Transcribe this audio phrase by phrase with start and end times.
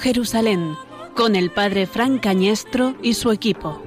[0.00, 0.78] Jerusalén,
[1.14, 3.82] con el padre Frank Cañestro y su equipo.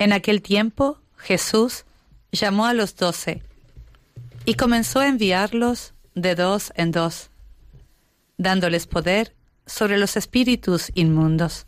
[0.00, 1.84] En aquel tiempo Jesús
[2.32, 3.44] llamó a los doce
[4.44, 7.30] y comenzó a enviarlos de dos en dos,
[8.36, 9.34] dándoles poder
[9.66, 11.66] sobre los espíritus inmundos.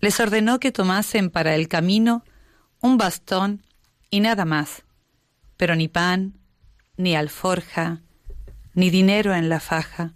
[0.00, 2.24] Les ordenó que tomasen para el camino
[2.80, 3.62] un bastón
[4.10, 4.82] y nada más,
[5.56, 6.38] pero ni pan,
[6.96, 8.00] ni alforja,
[8.74, 10.14] ni dinero en la faja,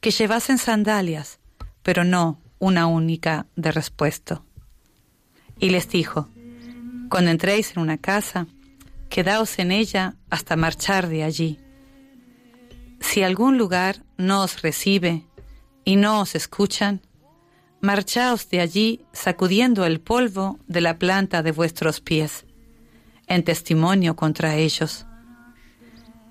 [0.00, 1.38] que llevasen sandalias,
[1.82, 4.44] pero no una única de respuesto
[5.58, 6.28] y les dijo,
[7.08, 8.46] Cuando entréis en una casa,
[9.14, 11.60] quedaos en ella hasta marchar de allí.
[12.98, 15.24] Si algún lugar no os recibe
[15.84, 17.00] y no os escuchan,
[17.80, 22.44] marchaos de allí sacudiendo el polvo de la planta de vuestros pies,
[23.28, 25.06] en testimonio contra ellos.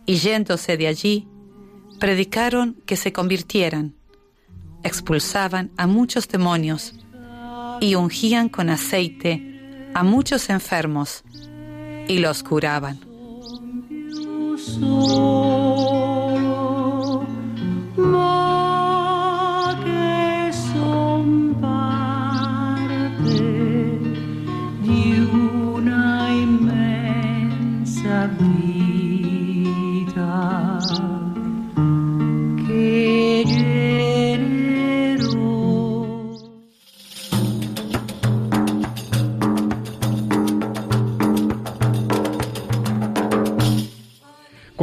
[0.05, 1.25] Y yéndose de allí,
[2.01, 3.95] predicaron que se convirtieran,
[4.83, 6.93] expulsaban a muchos demonios,
[7.79, 11.23] y ungían con aceite a muchos enfermos
[12.07, 12.99] y los curaban.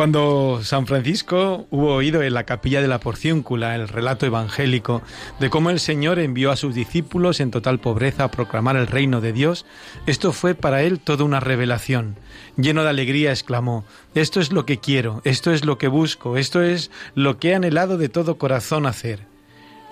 [0.01, 5.03] Cuando San Francisco hubo oído en la capilla de la Porciúncula el relato evangélico
[5.41, 9.21] de cómo el Señor envió a sus discípulos en total pobreza a proclamar el reino
[9.21, 9.67] de Dios,
[10.07, 12.17] esto fue para él toda una revelación.
[12.57, 13.85] Lleno de alegría exclamó,
[14.15, 17.55] esto es lo que quiero, esto es lo que busco, esto es lo que he
[17.55, 19.27] anhelado de todo corazón hacer.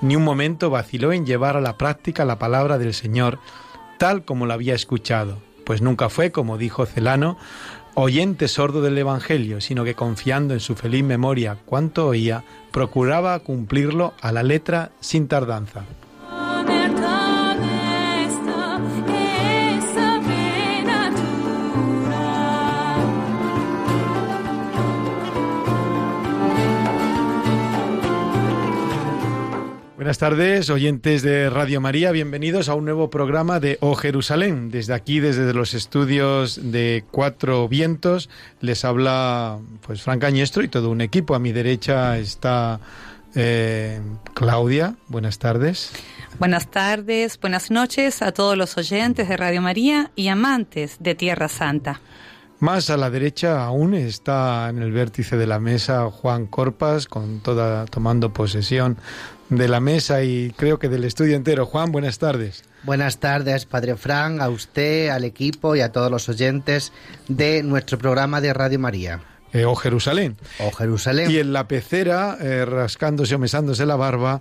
[0.01, 3.41] Ni un momento vaciló en llevar a la práctica la palabra del Señor,
[3.99, 7.37] tal como la había escuchado, pues nunca fue, como dijo Celano,
[8.01, 14.15] oyente sordo del Evangelio, sino que confiando en su feliz memoria cuanto oía, procuraba cumplirlo
[14.21, 15.85] a la letra sin tardanza.
[29.99, 34.71] Buenas tardes, oyentes de Radio María, bienvenidos a un nuevo programa de O Jerusalén.
[34.71, 40.91] Desde aquí, desde los estudios de Cuatro Vientos, les habla pues Fran Cañestro y todo
[40.91, 41.35] un equipo.
[41.35, 42.79] A mi derecha está
[43.35, 44.01] eh,
[44.35, 44.95] Claudia.
[45.09, 45.91] Buenas tardes.
[46.39, 51.49] Buenas tardes, buenas noches a todos los oyentes de Radio María y amantes de Tierra
[51.49, 52.01] Santa.
[52.61, 57.39] Más a la derecha aún está en el vértice de la mesa Juan Corpas, con
[57.41, 58.97] toda tomando posesión
[59.51, 61.67] de la mesa y creo que del estudio entero.
[61.67, 62.65] Juan, buenas tardes.
[62.85, 66.93] Buenas tardes, Padre Fran, a usted, al equipo y a todos los oyentes
[67.27, 69.21] de nuestro programa de Radio María.
[69.53, 70.37] Eh, o Jerusalén.
[70.59, 71.31] O Jerusalén.
[71.31, 74.41] Y en la pecera, eh, rascándose o mesándose la barba,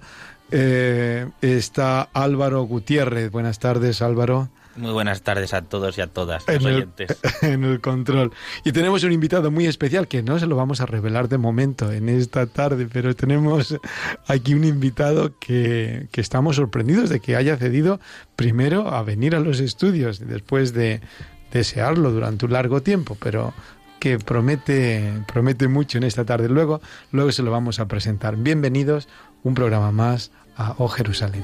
[0.51, 3.31] eh, está Álvaro Gutiérrez.
[3.31, 4.49] Buenas tardes, Álvaro.
[4.77, 7.17] Muy buenas tardes a todos y a todas los en oyentes.
[7.41, 8.31] El, en el control.
[8.63, 11.91] Y tenemos un invitado muy especial que no se lo vamos a revelar de momento
[11.91, 13.77] en esta tarde, pero tenemos
[14.27, 17.99] aquí un invitado que, que estamos sorprendidos de que haya cedido
[18.35, 21.01] primero a venir a los estudios después de
[21.51, 23.53] desearlo durante un largo tiempo, pero
[23.99, 26.49] que promete, promete mucho en esta tarde.
[26.49, 26.81] Luego,
[27.11, 28.35] luego se lo vamos a presentar.
[28.35, 29.07] Bienvenidos,
[29.43, 31.43] un programa más a O Jerusalén.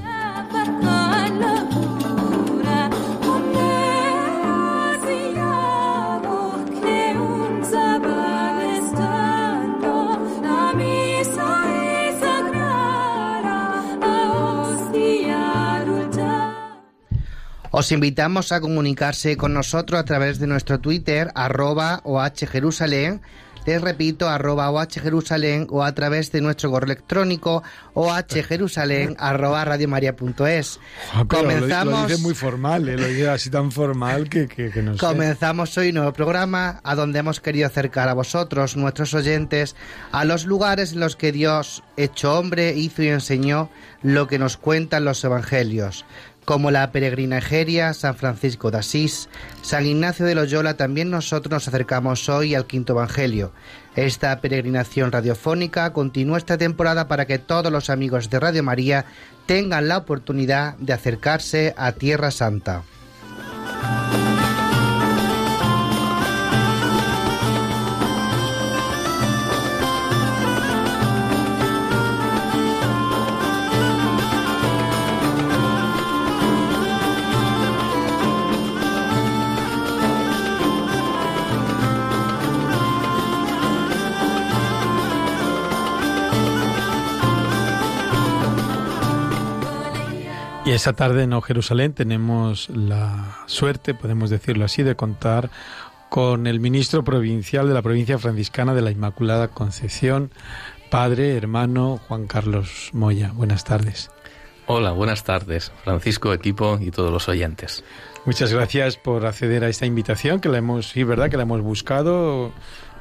[17.76, 23.20] Os invitamos a comunicarse con nosotros a través de nuestro Twitter, arroba ohjerusalén,
[23.66, 30.78] les repito, arroba ohjerusalén o a través de nuestro correo electrónico ohjerusalén arroba radiomaria.es.
[31.26, 31.92] Comenzamos...
[31.92, 32.96] Lo, lo, dice muy formal, ¿eh?
[32.96, 35.00] lo dice así tan formal que, que, que no sé.
[35.00, 39.74] Comenzamos hoy nuevo programa a donde hemos querido acercar a vosotros, nuestros oyentes,
[40.12, 43.68] a los lugares en los que Dios, hecho hombre, hizo y enseñó
[44.00, 46.04] lo que nos cuentan los evangelios
[46.44, 49.28] como la peregrina Egeria, San Francisco de Asís,
[49.62, 53.52] San Ignacio de Loyola, también nosotros nos acercamos hoy al quinto Evangelio.
[53.96, 59.04] Esta peregrinación radiofónica continúa esta temporada para que todos los amigos de Radio María
[59.46, 62.82] tengan la oportunidad de acercarse a Tierra Santa.
[90.74, 95.50] Esa tarde en Jerusalén tenemos la suerte, podemos decirlo así, de contar
[96.08, 100.32] con el ministro provincial de la provincia franciscana de la Inmaculada Concepción,
[100.90, 103.30] padre, hermano Juan Carlos Moya.
[103.34, 104.10] Buenas tardes.
[104.66, 107.84] Hola, buenas tardes, Francisco, equipo y todos los oyentes.
[108.24, 111.60] Muchas gracias por acceder a esta invitación, que la hemos, sí, verdad, que la hemos
[111.60, 112.52] buscado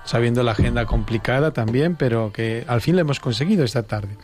[0.06, 4.18] sabiendo la agenda complicada también, pero que al fin lo hemos conseguido esta tarde.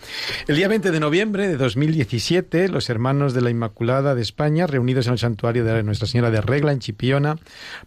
[0.47, 5.07] El día 20 de noviembre de 2017, los hermanos de la Inmaculada de España, reunidos
[5.07, 7.37] en el santuario de Nuestra Señora de Regla, en Chipiona,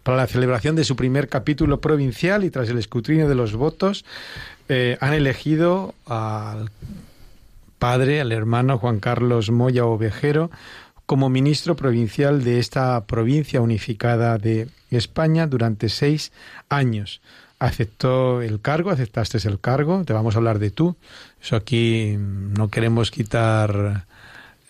[0.01, 4.05] para la celebración de su primer capítulo provincial y tras el escrutinio de los votos,
[4.69, 6.71] eh, han elegido al
[7.79, 10.49] padre, al hermano Juan Carlos Moya Ovejero,
[11.05, 16.31] como ministro provincial de esta provincia unificada de España durante seis
[16.69, 17.21] años
[17.63, 20.97] aceptó el cargo, aceptaste el cargo, te vamos a hablar de tú.
[21.41, 24.05] Eso aquí no queremos quitar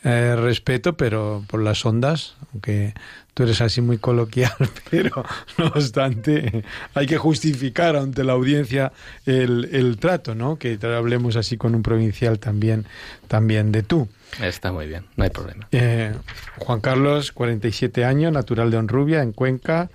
[0.03, 2.93] eh, respeto, pero por las ondas, aunque
[3.33, 4.53] tú eres así muy coloquial,
[4.91, 5.25] pero
[5.57, 6.63] no obstante
[6.93, 8.91] hay que justificar ante la audiencia
[9.25, 10.57] el, el trato, ¿no?
[10.57, 12.85] Que hablemos así con un provincial también,
[13.27, 14.07] también de tú.
[14.41, 15.67] Está muy bien, no hay problema.
[15.71, 16.13] Eh,
[16.57, 19.89] Juan Carlos, 47 años, natural de Honrubia, en Cuenca.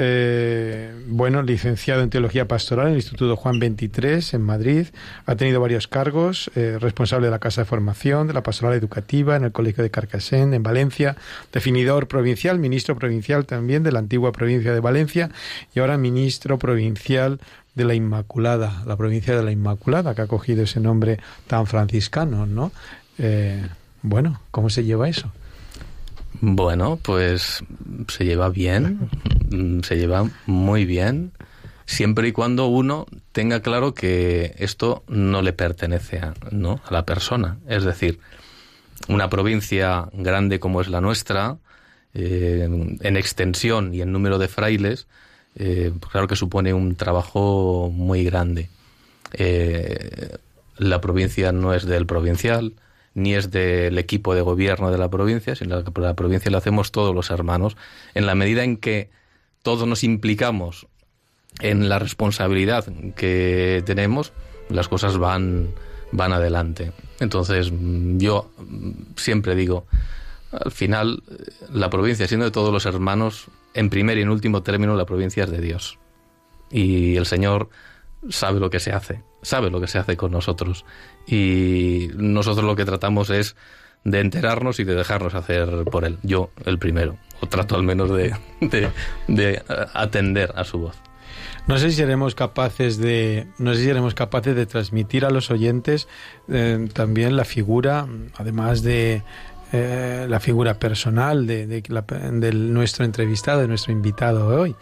[0.00, 4.86] Eh, bueno, licenciado en Teología Pastoral en el Instituto Juan 23 en Madrid.
[5.26, 9.34] Ha tenido varios cargos, eh, responsable de la Casa de Formación, de la Pastoral Educativa
[9.34, 11.16] en el Colegio de Carcasén, en Valencia,
[11.52, 15.30] definidor provincial, ministro provincial también de la antigua provincia de Valencia
[15.74, 17.40] y ahora ministro provincial
[17.74, 22.46] de la Inmaculada, la provincia de la Inmaculada, que ha cogido ese nombre tan franciscano,
[22.46, 22.70] ¿no?
[23.18, 23.66] Eh,
[24.02, 25.32] bueno, ¿cómo se lleva eso?
[26.40, 27.64] Bueno, pues
[28.08, 29.10] se lleva bien,
[29.50, 31.32] mm, se lleva muy bien,
[31.84, 36.34] siempre y cuando uno tenga claro que esto no le pertenece a,
[36.90, 37.58] la persona.
[37.66, 38.20] Es decir,
[39.08, 41.56] una provincia grande como es la nuestra,
[42.14, 42.68] eh,
[43.00, 45.06] en extensión y en número de frailes,
[45.56, 48.68] eh, claro que supone un trabajo muy grande.
[49.32, 50.36] Eh,
[50.76, 52.74] la provincia no es del provincial,
[53.18, 56.92] ni es del equipo de gobierno de la provincia, sino que la provincia la hacemos
[56.92, 57.76] todos los hermanos,
[58.14, 59.10] en la medida en que
[59.62, 60.86] todos nos implicamos
[61.60, 62.86] en la responsabilidad
[63.16, 64.32] que tenemos,
[64.68, 65.70] las cosas van,
[66.12, 66.92] van adelante.
[67.18, 67.72] Entonces,
[68.18, 68.50] yo
[69.16, 69.86] siempre digo,
[70.52, 71.22] al final,
[71.72, 75.44] la provincia, siendo de todos los hermanos, en primer y en último término, la provincia
[75.44, 75.98] es de Dios.
[76.70, 77.68] Y el Señor
[78.28, 80.84] sabe lo que se hace, sabe lo que se hace con nosotros.
[81.28, 83.56] Y nosotros lo que tratamos es
[84.04, 86.18] de enterarnos y de dejarnos hacer por él.
[86.22, 87.18] Yo, el primero.
[87.40, 88.34] O trato al menos de,
[89.28, 89.62] de,
[89.94, 90.96] atender a su voz.
[91.66, 95.50] No sé si seremos capaces de, no sé si seremos capaces de transmitir a los
[95.50, 96.08] oyentes
[96.48, 98.06] eh, también la figura,
[98.36, 99.22] además de
[99.72, 104.74] eh, la figura personal de, de, nuestro entrevistado, de nuestro invitado hoy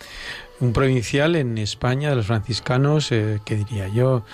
[0.60, 4.24] un provincial en España de los franciscanos, eh, que diría yo,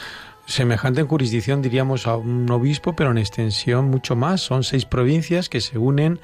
[0.46, 4.40] semejante en jurisdicción diríamos a un obispo, pero en extensión mucho más.
[4.40, 6.20] Son seis provincias que se unen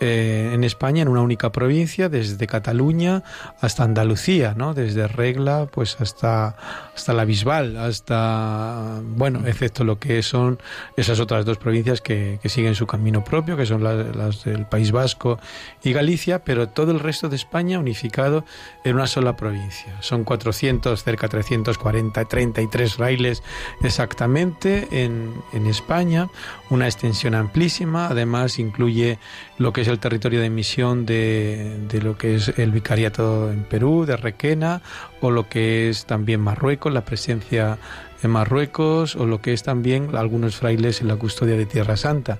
[0.00, 3.24] eh, en España en una única provincia, desde Cataluña
[3.60, 4.72] hasta Andalucía, ¿no?
[4.74, 6.56] Desde Regla pues hasta,
[6.94, 10.60] hasta la Bisbal, hasta, bueno, excepto lo que son
[10.96, 14.92] esas otras dos provincias que, que siguen su camino propio, que son las, del País
[14.92, 15.40] Vasco
[15.82, 18.44] y Galicia, pero todo el resto de España unificado
[18.84, 20.00] en una sola provincia.
[20.00, 23.42] Son 400, cerca de 340, 33 raíles
[23.82, 26.28] exactamente en, en España,
[26.70, 29.18] una extensión amplísima, además incluye
[29.58, 33.64] lo que es el territorio de emisión de, de, lo que es el vicariato en
[33.64, 34.82] Perú, de Requena,
[35.20, 37.78] o lo que es también Marruecos, la presencia
[38.22, 42.38] en Marruecos, o lo que es también algunos frailes en la custodia de Tierra Santa.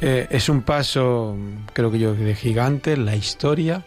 [0.00, 1.36] Eh, es un paso,
[1.72, 3.84] creo que yo, de gigante en la historia.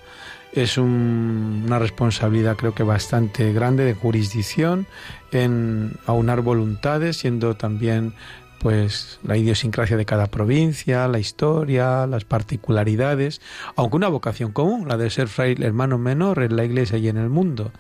[0.53, 4.86] Es una responsabilidad creo que bastante grande de jurisdicción
[5.31, 8.13] en aunar voluntades, siendo también
[8.62, 13.41] pues la idiosincrasia de cada provincia, la historia, las particularidades,
[13.75, 17.18] aunque una vocación común, la de ser fraile hermano menor en la iglesia y en
[17.18, 17.72] el mundo.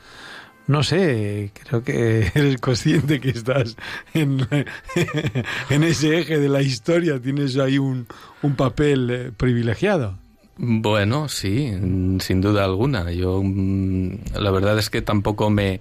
[0.65, 3.77] No sé, creo que eres consciente que estás
[4.15, 4.47] en,
[5.69, 8.07] en ese eje de la historia, tienes ahí un,
[8.41, 10.17] un papel eh, privilegiado.
[10.57, 11.71] Bueno, sí,
[12.19, 13.11] sin duda alguna.
[13.11, 15.79] Yo, mm, la verdad es que tampoco me,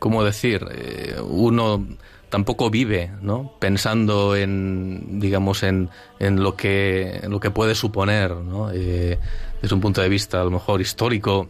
[0.00, 0.66] ¿cómo decir?
[0.72, 1.86] Eh, uno
[2.28, 3.52] tampoco vive, ¿no?
[3.58, 8.70] Pensando en, digamos, en, en lo que, lo que puede suponer, ¿no?
[8.72, 9.18] Eh,
[9.62, 11.48] desde un punto de vista a lo mejor histórico.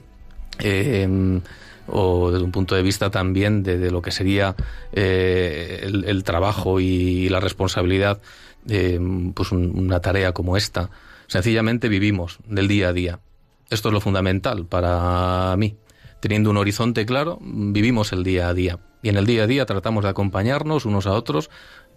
[0.58, 1.40] Eh,
[1.88, 4.56] o desde un punto de vista también de, lo que sería
[4.92, 8.20] el, trabajo y, la responsabilidad
[8.64, 9.00] de
[9.34, 10.90] pues una tarea como esta.
[11.28, 13.20] Sencillamente vivimos del día a día.
[13.70, 15.76] Esto es lo fundamental para mí.
[16.20, 18.78] Teniendo un horizonte claro, vivimos el día a día.
[19.06, 21.48] Y en el día a día tratamos de acompañarnos unos a otros.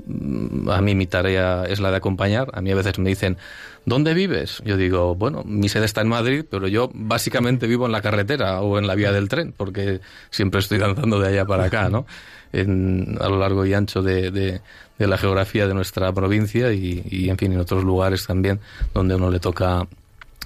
[0.06, 2.52] Mm, a mí mi tarea es la de acompañar.
[2.54, 3.36] A mí a veces me dicen,
[3.84, 4.62] ¿dónde vives?
[4.64, 8.62] Yo digo, bueno, mi sede está en Madrid, pero yo básicamente vivo en la carretera
[8.62, 12.06] o en la vía del tren, porque siempre estoy danzando de allá para acá, ¿no?
[12.54, 14.62] A lo largo y ancho de, de,
[15.08, 18.60] la geografía de nuesra provincia y, en fin, en otros lugares también
[18.94, 19.88] donde uno le toca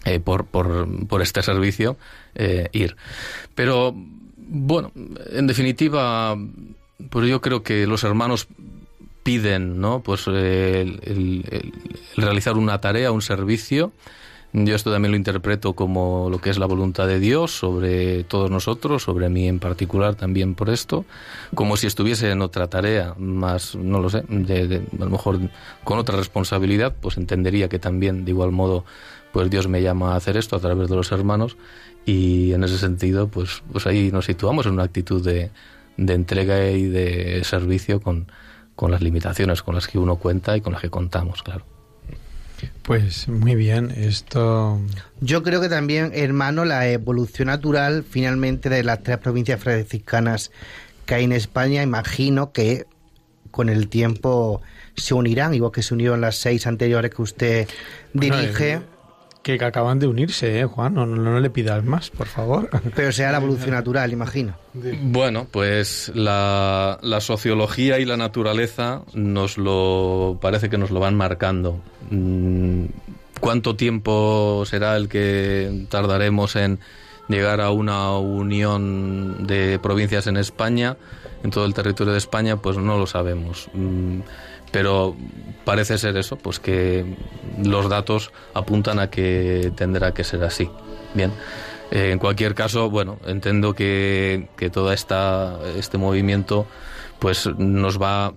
[0.05, 1.97] eh, por, por, por, este servicio
[2.35, 2.95] eh, ir.
[3.53, 3.93] Pero,
[4.55, 4.91] bueno,
[5.31, 6.37] en definitiva,
[7.09, 8.47] pues yo creo que los hermanos
[9.23, 10.01] piden, ¿no?
[10.01, 11.43] Pues el
[12.15, 13.91] realizar una tarea, un servicio,
[14.53, 18.51] yo esto también lo interpreto como lo que es la voluntad de Dios sobre todos
[18.51, 21.05] nosotros, sobre mí en particular también por esto,
[21.55, 25.39] como si estuviese en otra tarea, más, no lo sé, de, a lo mejor
[25.83, 28.85] con otra responsabilidad, pues entendería que también de igual modo
[29.31, 31.57] pues Dios me llama a hacer esto a través de los hermanos
[32.05, 35.51] y en ese sentido pues, pues ahí nos situamos en una actitud de,
[35.97, 38.31] de entrega y de servicio con,
[38.75, 41.65] con las limitaciones con las que uno cuenta y con las que contamos, claro.
[42.83, 44.79] Pues muy bien, esto...
[45.19, 50.51] Yo creo que también, hermano, la evolución natural finalmente de las tres provincias franciscanas
[51.05, 52.85] que hay en España, imagino que
[53.51, 54.61] con el tiempo
[54.95, 57.67] se unirán, igual que se unieron las seis anteriores que usted
[58.13, 58.81] dirige.
[59.43, 60.93] Que acaban de unirse, ¿eh, Juan?
[60.93, 62.69] No, no, le pidas más, por favor.
[62.95, 64.55] Pero sea la evolución natural, imagino.
[64.73, 71.15] Bueno, pues la, la, sociología y la naturaleza nos lo parece que nos lo van
[71.15, 71.81] marcando.
[72.09, 72.85] Mm,
[73.39, 76.79] ¿Cuánto tiempo será el que tardaremos en
[77.27, 80.95] llegar a una unión de provincias en España,
[81.43, 82.57] en todo el territorio de España?
[82.57, 83.69] Pues no lo sabemos.
[84.73, 85.15] Pero
[85.65, 87.05] parece ser eso, pues que
[87.63, 90.69] los datos apuntan a que tendrá que ser así.
[91.13, 91.31] Bien.
[91.91, 96.65] Eh, en cualquier caso, bueno, entiendo que, que todo este movimiento
[97.19, 98.33] pues nos va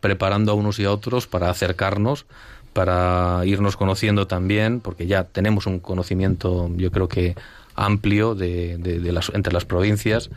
[0.00, 2.26] preparando a unos y a otros para acercarnos,
[2.74, 7.34] para irnos conociendo también, porque ya tenemos un conocimiento, yo creo que
[7.74, 10.28] amplio de, de las, entre las provincias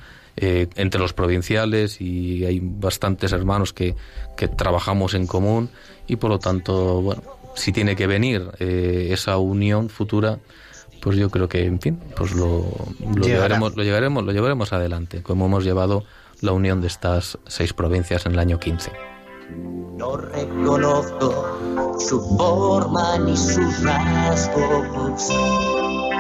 [0.43, 3.95] eh, entre los provinciales y hay bastantes hermanos que,
[4.35, 5.69] que, trabajamos en común
[6.07, 7.21] y por lo tanto, bueno,
[7.53, 10.39] si tiene que venir eh, esa unión futura,
[10.99, 12.65] pues yo creo que, en fin, pues lo,
[13.15, 16.05] lo llevaremos, lo llevaremos, lo llevaremos adelante, como hemos llevado
[16.41, 18.91] la unión de estas seis provincias en el año 15.
[19.95, 25.29] No reconozco su forma ni sus rasgos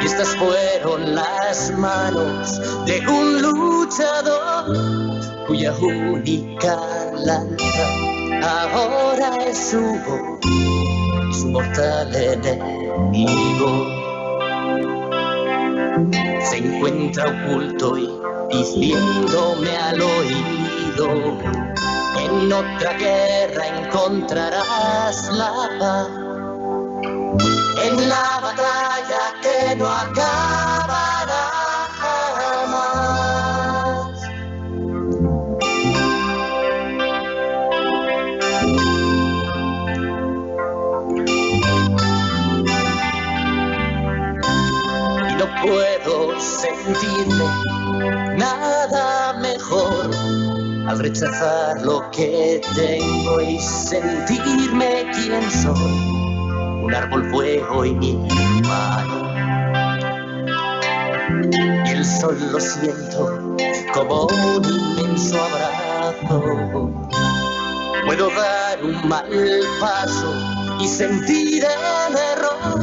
[0.01, 4.65] y estas fueron las manos de un luchador
[5.47, 6.77] cuya única
[7.23, 10.41] lanza ahora es su voz
[11.31, 13.87] su mortal enemigo.
[16.43, 18.09] Se encuentra oculto y
[18.49, 21.39] diciéndome al oído,
[22.19, 26.30] en otra guerra encontrarás la paz
[27.39, 31.49] en la batalla que no acabará
[32.01, 33.31] jamás.
[45.29, 47.47] Y no puedo sentirme
[48.37, 50.09] nada mejor
[50.87, 56.30] al rechazar lo que tengo y sentirme quien soy
[56.91, 58.27] un árbol fuego y mi
[58.67, 59.31] mano.
[61.85, 63.55] Y el sol lo siento
[63.93, 66.91] como un inmenso abrazo.
[68.05, 69.29] Puedo dar un mal
[69.79, 70.33] paso
[70.81, 72.81] y sentir el error.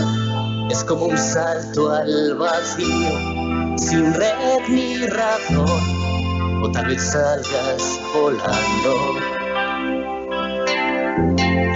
[0.71, 6.63] Es como un salto al vacío, sin red ni razón.
[6.65, 9.39] O tal vez salgas volando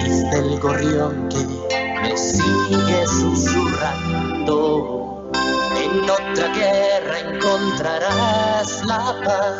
[0.04, 4.52] dice el gorrión que me sigue susurrando.
[5.76, 9.56] En otra guerra encontrarás la paz.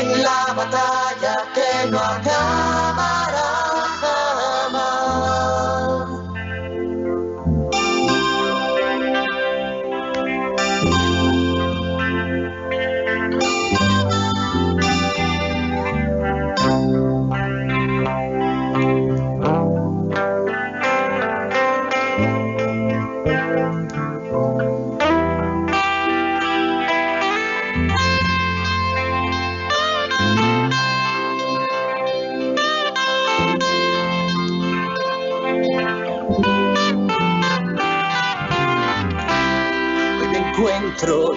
[0.00, 3.55] En la batalla que no acabará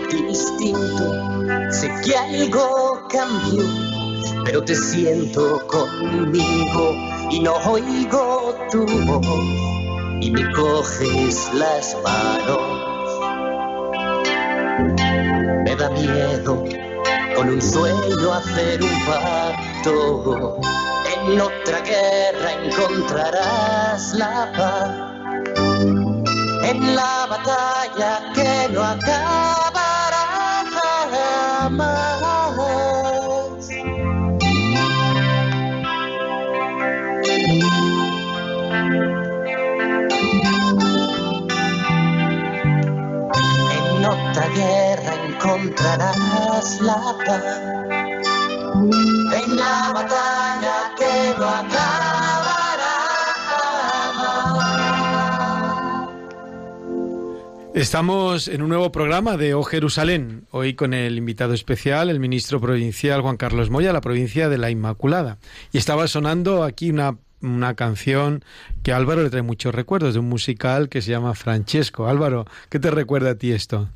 [0.09, 3.63] distinto, sé que algo cambió,
[4.45, 6.93] pero te siento conmigo
[7.29, 9.27] y no oigo tu voz
[10.21, 12.61] y me coges las manos.
[15.65, 16.63] Me da miedo
[17.35, 20.57] con un sueño hacer un pacto.
[21.27, 25.18] En otra guerra encontrarás la paz
[26.69, 30.23] en la batalla que no acabará
[31.11, 32.09] jamás.
[43.77, 47.43] En otra guerra encontrarás la paz.
[49.41, 50.08] En la batalla
[57.79, 62.59] Estamos en un nuevo programa de O Jerusalén, hoy con el invitado especial, el ministro
[62.59, 65.37] provincial Juan Carlos Moya, la provincia de la Inmaculada.
[65.71, 68.43] Y estaba sonando aquí una, una canción
[68.83, 72.09] que a Álvaro le trae muchos recuerdos de un musical que se llama Francesco.
[72.09, 73.87] Álvaro, ¿qué te recuerda a ti esto?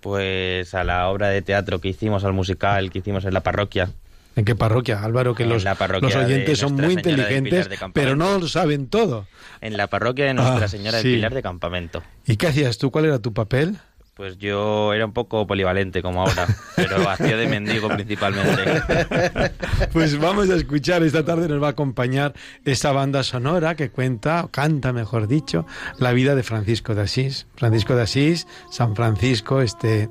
[0.00, 3.90] Pues a la obra de teatro que hicimos, al musical que hicimos en la parroquia.
[4.36, 5.34] ¿En qué parroquia, Álvaro?
[5.34, 8.88] Que En los, la parroquia los oyentes son muy Señora inteligentes, pero no lo saben
[8.88, 9.26] todo.
[9.60, 11.14] En la parroquia de Nuestra Ah, Señora de sí.
[11.14, 12.02] Pilar de Campamento.
[12.26, 12.90] ¿Y qué hacías tú?
[12.90, 13.78] ¿Cuál era tu papel?
[14.14, 18.82] Pues yo era un poco polivalente como ahora, pero hacía de mendigo principalmente.
[19.92, 22.34] Pues vamos a escuchar, esta tarde nos va a acompañar
[22.66, 25.66] esta banda sonora que cuenta, o canta mejor dicho,
[25.98, 27.46] la vida de Francisco de Asís.
[27.56, 30.10] Francisco de Asís, San Francisco, este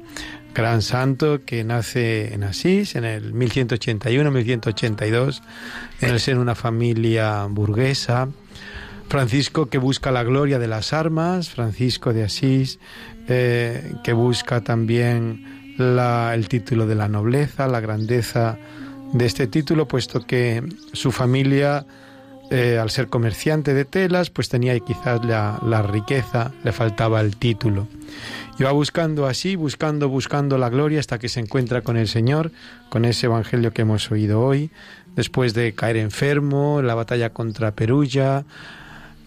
[0.54, 5.42] gran santo que nace en Asís en el 1181-1182,
[6.02, 8.28] en el seno de una familia burguesa.
[9.08, 12.80] Francisco que busca la gloria de las armas, Francisco de Asís
[13.28, 18.58] eh, que busca también el título de la nobleza, la grandeza
[19.14, 21.86] de este título, puesto que su familia,
[22.52, 27.88] eh, al ser comerciante de telas, pues tenía quizás la, riqueza, le faltaba el título.
[28.58, 32.52] Y va buscando así, buscando, buscando la gloria hasta que se encuentra con el Señor,
[32.90, 34.72] con ese evangelio que hemos oído hoy,
[35.16, 38.46] después de caer enfermo, la batalla contra Perulla,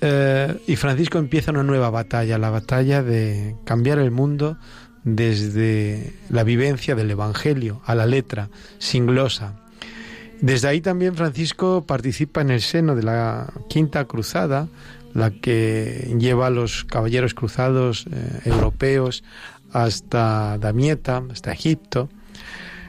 [0.00, 4.58] eh, y Francisco empieza una nueva batalla, la batalla de cambiar el mundo
[5.04, 9.61] desde la vivencia del Evangelio a la letra, sin glosa.
[10.42, 14.66] Desde ahí también Francisco participa en el seno de la Quinta Cruzada,
[15.14, 19.22] la que lleva a los caballeros cruzados eh, europeos
[19.72, 22.08] hasta Damieta, hasta Egipto.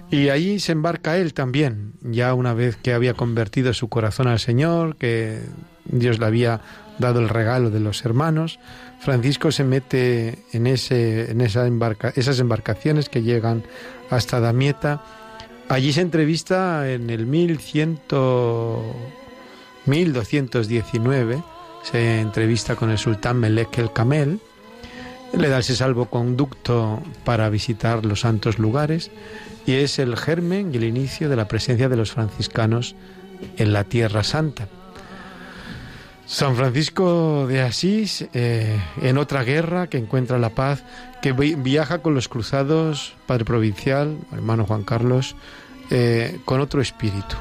[0.09, 4.39] Y allí se embarca él también, ya una vez que había convertido su corazón al
[4.39, 5.39] Señor, que
[5.85, 6.61] Dios le había
[6.97, 8.59] dado el regalo de los hermanos,
[8.99, 13.63] Francisco se mete en, ese, en embarca- esas embarcaciones que llegan
[14.09, 15.03] hasta Damieta.
[15.69, 18.01] Allí se entrevista en el 1100,
[19.85, 21.43] 1219,
[21.83, 24.39] se entrevista con el sultán Melek el Camel,
[25.37, 29.09] le da ese salvoconducto para visitar los santos lugares
[29.65, 32.95] y es el germen y el inicio de la presencia de los franciscanos
[33.57, 34.67] en la Tierra Santa.
[36.25, 40.83] San Francisco de Asís, eh, en otra guerra que encuentra la paz,
[41.23, 45.35] que vi- viaja con los cruzados, padre provincial, hermano Juan Carlos,
[45.89, 47.37] eh, con otro espíritu.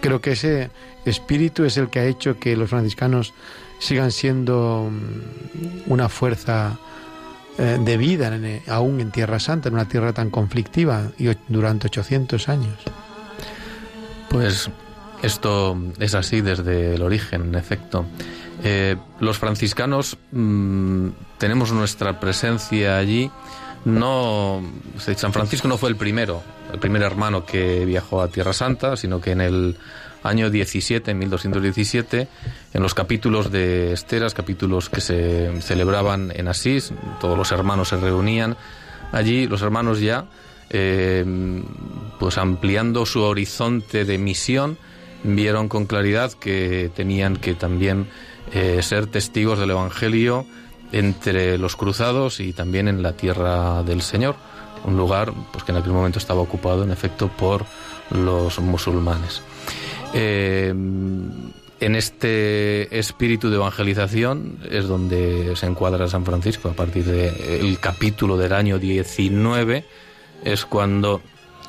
[0.00, 0.70] Creo que ese
[1.04, 3.34] espíritu es el que ha hecho que los franciscanos
[3.78, 6.78] sigan siendo mm, una fuerza
[7.58, 11.88] eh, de vida en- aún en Tierra Santa, en una tierra tan conflictiva y durante
[11.88, 12.78] 800 años.
[14.30, 14.70] Pues
[15.22, 18.06] esto es así desde el origen, en efecto.
[18.62, 23.30] Eh, los franciscanos mm, tenemos nuestra presencia allí.
[23.84, 24.62] No
[24.98, 29.22] San Francisco no fue el primero, el primer hermano que viajó a Tierra Santa, sino
[29.22, 29.76] que en el
[30.22, 32.28] año 17, en 1217,
[32.74, 37.96] en los capítulos de Esteras, capítulos que se celebraban en Asís, todos los hermanos se
[37.96, 38.58] reunían
[39.12, 40.26] allí, los hermanos ya,
[40.68, 41.24] eh,
[42.18, 44.76] pues ampliando su horizonte de misión,
[45.24, 48.08] vieron con claridad que tenían que también
[48.52, 50.46] eh, ser testigos del Evangelio
[50.92, 54.36] entre los cruzados y también en la tierra del Señor,
[54.84, 57.64] un lugar pues, que en aquel momento estaba ocupado en efecto por
[58.10, 59.42] los musulmanes.
[60.12, 60.68] Eh,
[61.80, 68.36] en este espíritu de evangelización es donde se encuadra San Francisco a partir del capítulo
[68.36, 69.84] del año 19
[70.44, 71.22] es cuando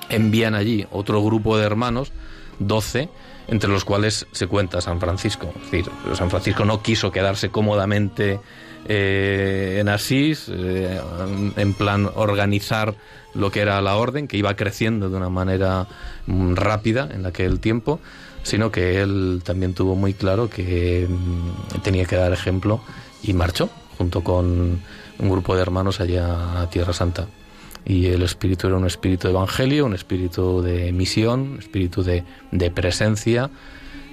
[0.10, 2.12] envían allí otro grupo de hermanos
[2.60, 3.10] 12
[3.52, 5.54] entre los cuales se cuenta San Francisco.
[5.56, 8.40] Es decir, San Francisco no quiso quedarse cómodamente
[8.88, 11.00] eh, en Asís, eh,
[11.58, 12.96] en plan organizar
[13.34, 15.86] lo que era la orden, que iba creciendo de una manera
[16.28, 18.00] mm, rápida en aquel tiempo,
[18.42, 22.82] sino que él también tuvo muy claro que mm, tenía que dar ejemplo
[23.22, 24.82] y marchó junto con
[25.20, 27.28] un grupo de hermanos allá a Tierra Santa.
[27.86, 32.24] Y el espíritu era un espíritu de evangelio, un espíritu de misión, un espíritu de,
[32.52, 33.50] de presencia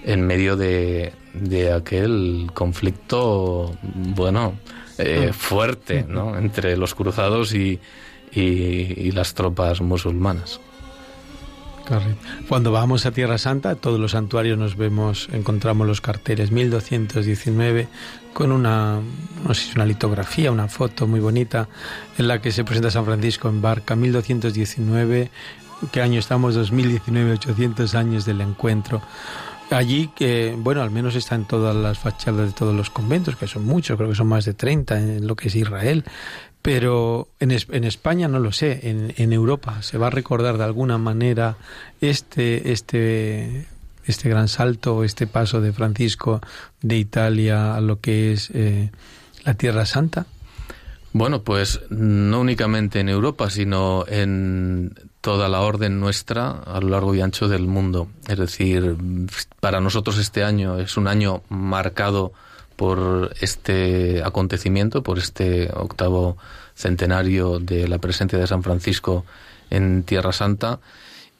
[0.04, 4.54] en medio de, de aquel conflicto, bueno,
[4.98, 5.32] eh, mm.
[5.32, 6.38] fuerte, ¿no?
[6.38, 7.78] Entre los cruzados y,
[8.32, 10.60] y, las tropas musulmanas.
[12.48, 17.88] Cuando vamos a Tierra Santa, todos los santuarios nos vemos, encontramos los carteles 1219
[18.38, 19.00] con una,
[19.44, 21.68] no sé una litografía, una foto muy bonita
[22.18, 25.28] en la que se presenta San Francisco en barca 1219.
[25.90, 26.54] ¿Qué año estamos?
[26.54, 29.02] 2019, 800 años del encuentro.
[29.72, 33.48] Allí, que, bueno, al menos está en todas las fachadas de todos los conventos, que
[33.48, 36.04] son muchos, creo que son más de 30 en lo que es Israel.
[36.62, 40.64] Pero en, en España no lo sé, en, en, Europa se va a recordar de
[40.64, 41.56] alguna manera
[42.00, 43.66] este, este,
[44.08, 46.40] este gran salto, este paso de Francisco
[46.82, 48.90] de Italia a lo que es eh,
[49.44, 50.26] la Tierra Santa.
[51.12, 57.14] Bueno, pues no únicamente en Europa, sino en toda la orden nuestra a lo largo
[57.14, 58.08] y ancho del mundo.
[58.28, 58.96] Es decir,
[59.60, 62.32] para nosotros este año es un año marcado
[62.76, 66.36] por este acontecimiento, por este octavo
[66.74, 69.24] centenario de la presencia de San Francisco
[69.70, 70.78] en Tierra Santa.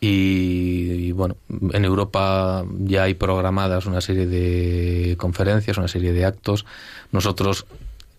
[0.01, 1.37] Y, bueno,
[1.73, 6.67] en Europa ya hay programadas una serie de conferencias, una serie de actos.
[7.11, 7.67] Nosotros,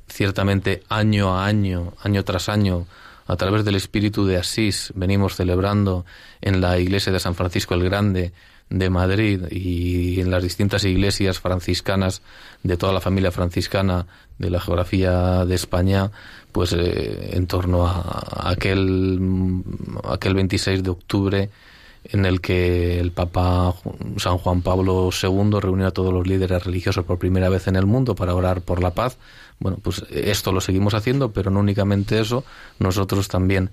[0.07, 2.85] ciertamente, año a año, año tras año,
[3.27, 6.05] a través del espíritu de Asís, venimos celebrando
[6.41, 8.33] en la iglesia de San Francisco el Grande
[8.69, 12.21] de Madrid y en las distintas iglesias franciscanas
[12.63, 14.05] de toda la familia franciscana
[14.37, 16.11] de la geografía de España,
[16.51, 19.19] pues eh, en torno a, aquel,
[20.03, 21.49] aquel 26 de octubre
[22.05, 23.75] en el que el Papa
[24.17, 27.85] San Juan Pablo II reunió a todos los líderes religiosos por primera vez en el
[27.85, 29.17] mundo para orar por la paz
[29.59, 32.45] bueno, pues esto lo seguimos haciendo, pero no únicamente eso.
[32.79, 33.69] Nosotros también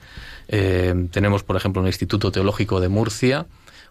[0.49, 3.47] eh, tenemos, por ejemplo, en el Instituto Teológico de Murcia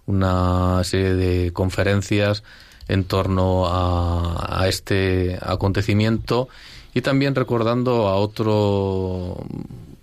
[0.05, 2.43] una serie de conferencias
[2.87, 6.47] en torno a este acontecimiento
[6.93, 9.43] y también recordando a otro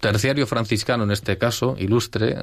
[0.02, 2.36] terciario franciscano, en este caso, ilustre,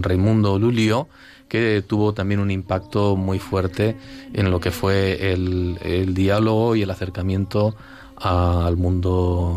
[0.00, 1.06] Raimundo Lulio,
[1.48, 3.94] que tuvo también un impacto muy fuerte
[4.32, 7.76] en lo que fue el, el diálogo y el acercamiento
[8.16, 9.52] al mundo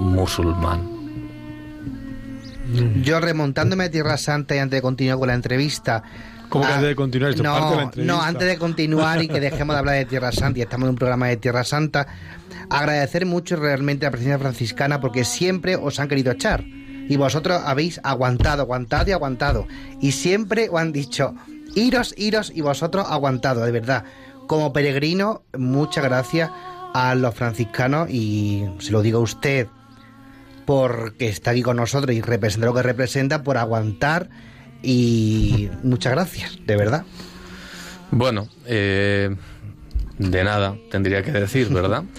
[0.00, 0.96] musulmán.
[3.02, 6.02] Yo remontándome a Tierra Santa y antes de continuar con la entrevista,
[6.48, 7.30] ¿Cómo que antes de continuar?
[7.30, 8.14] Esto no, parte de la entrevista.
[8.14, 10.90] no, antes de continuar y que dejemos de hablar de Tierra Santa y estamos en
[10.90, 12.06] un programa de Tierra Santa,
[12.70, 16.64] agradecer mucho realmente a la presencia franciscana porque siempre os han querido echar
[17.08, 19.66] y vosotros habéis aguantado, aguantado y aguantado
[20.00, 21.34] y siempre os han dicho
[21.74, 24.04] iros, iros y vosotros aguantado, de verdad.
[24.46, 26.50] Como peregrino, muchas gracias
[26.94, 29.68] a los franciscanos y se lo digo a usted
[30.64, 34.28] porque está aquí con nosotros y representa lo que representa por aguantar
[34.82, 37.04] y muchas gracias, de verdad.
[38.10, 39.34] Bueno, eh,
[40.18, 42.04] de nada tendría que decir, ¿verdad?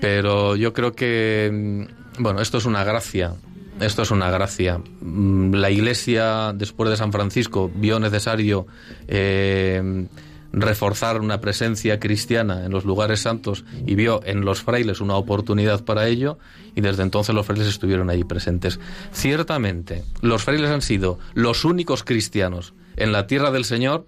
[0.00, 3.34] Pero yo creo que, mm, bueno, esto es una gracia,
[3.80, 4.80] esto es una gracia.
[5.00, 8.66] Mm, la Iglesia, después de San Francisco, vio necesario
[9.08, 10.06] eh,
[10.52, 15.84] reforzar una presencia cristiana en los lugares santos y vio en los frailes una oportunidad
[15.84, 16.38] para ello
[16.74, 18.80] y desde entonces los frailes estuvieron allí presentes.
[19.12, 24.06] Ciertamente, los frailes han sido los únicos cristianos en la tierra del Señor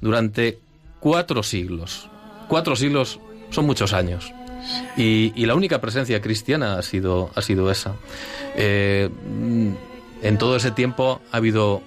[0.00, 0.58] durante
[1.00, 2.08] cuatro siglos.
[2.48, 4.32] Cuatro siglos son muchos años.
[4.96, 7.94] Y, la única presencia cristiana ha sido, ha sido esa.
[8.56, 9.70] Eh, mm,
[10.22, 11.82] en todo ese tiempo ha habido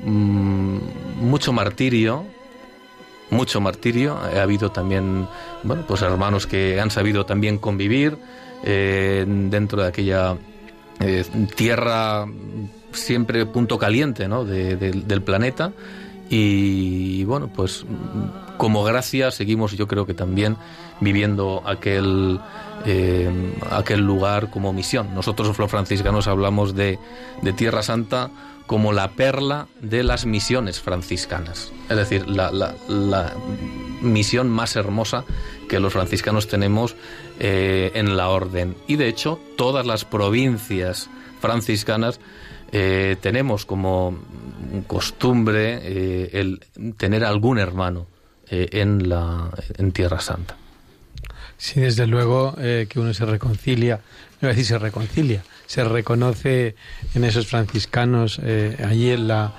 [0.00, 0.78] mm,
[1.20, 2.24] mucho martirio,
[3.30, 4.16] mucho martirio.
[4.18, 5.26] Ha habido también,
[5.62, 8.16] bueno, pues hermanos que han sabido también convivir
[8.64, 10.36] eh, dentro de aquella
[11.00, 11.24] eh,
[11.56, 12.26] tierra
[12.92, 14.44] siempre punto caliente ¿no?
[14.44, 15.72] de- del planeta.
[16.34, 17.84] Y bueno, pues
[18.56, 20.56] como gracia seguimos yo creo que también
[20.98, 22.40] viviendo aquel,
[22.86, 25.14] eh, aquel lugar como misión.
[25.14, 26.98] Nosotros los franciscanos hablamos de,
[27.42, 28.30] de Tierra Santa
[28.66, 31.70] como la perla de las misiones franciscanas.
[31.90, 33.34] Es decir, la, la-
[34.00, 35.24] misión más hermosa
[35.68, 36.96] que los franciscanos tenemos
[37.40, 38.74] eh, en la orden.
[38.86, 42.20] Y de hecho, todas las provincias franciscanas
[42.72, 44.16] eh, tenemos como
[44.86, 46.60] costumbre eh, el
[46.96, 48.06] tener algún hermano
[48.48, 50.56] eh, en la en Tierra Santa.
[51.56, 54.02] Sí, desde luego eh, que uno se reconcilia, no
[54.40, 56.74] voy a decir se reconcilia, se reconoce
[57.14, 59.52] en esos franciscanos eh, allí en la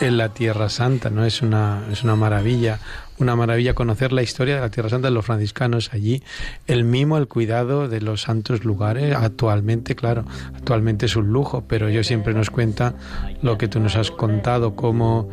[0.00, 1.24] en la Tierra Santa, ¿no?
[1.24, 2.80] Es una es una maravilla,
[3.18, 6.22] una maravilla conocer la historia de la Tierra Santa de los franciscanos allí,
[6.66, 10.24] el mimo, el cuidado de los santos lugares, actualmente, claro,
[10.54, 12.94] actualmente es un lujo, pero yo siempre nos cuenta
[13.42, 15.28] lo que tú nos has contado, cómo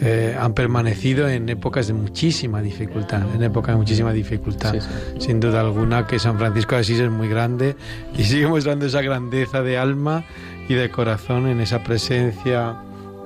[0.00, 4.72] eh, han permanecido en épocas de muchísima dificultad, en época de muchísima dificultad.
[4.72, 5.26] Sí, sí.
[5.26, 7.76] Sin duda alguna que San Francisco de Asís es muy grande
[8.16, 10.24] y sigue mostrando esa grandeza de alma
[10.68, 12.76] y de corazón en esa presencia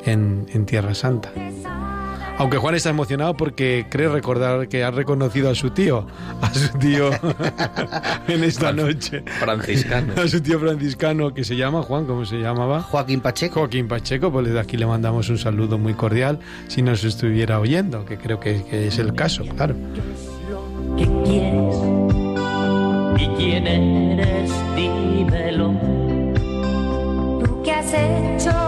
[0.04, 1.32] en, en Tierra Santa.
[2.38, 6.06] Aunque Juan está emocionado porque cree recordar que ha reconocido a su tío,
[6.40, 7.10] a su tío
[8.28, 9.24] en esta noche.
[9.40, 10.12] Franciscano.
[10.16, 12.82] A su tío franciscano que se llama Juan, ¿cómo se llamaba?
[12.82, 13.60] Joaquín Pacheco.
[13.60, 18.04] Joaquín Pacheco, pues desde aquí le mandamos un saludo muy cordial si nos estuviera oyendo,
[18.04, 19.74] que creo que, que es el caso, claro.
[20.96, 21.74] ¿Qué quieres?
[23.18, 24.52] ¿Y quién eres?
[24.76, 25.72] Dímelo.
[27.44, 28.67] Tú que has hecho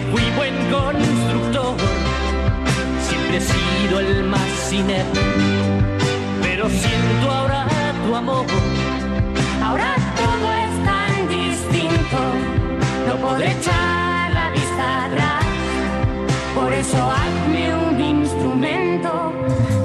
[0.00, 1.76] fui buen constructor.
[3.08, 5.20] Siempre he sido el más inepto.
[6.42, 7.66] Pero siento ahora
[8.06, 8.46] tu amor.
[9.62, 12.18] ahora todo es tan distinto
[13.08, 15.44] no podré echar la vista atrás
[16.54, 19.32] por eso hazme un instrumento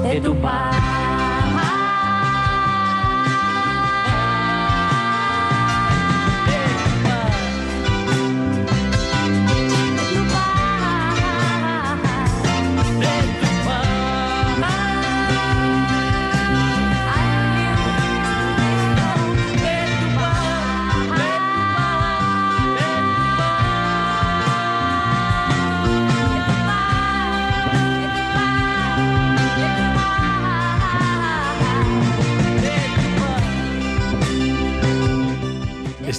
[0.02, 0.79] de tu paz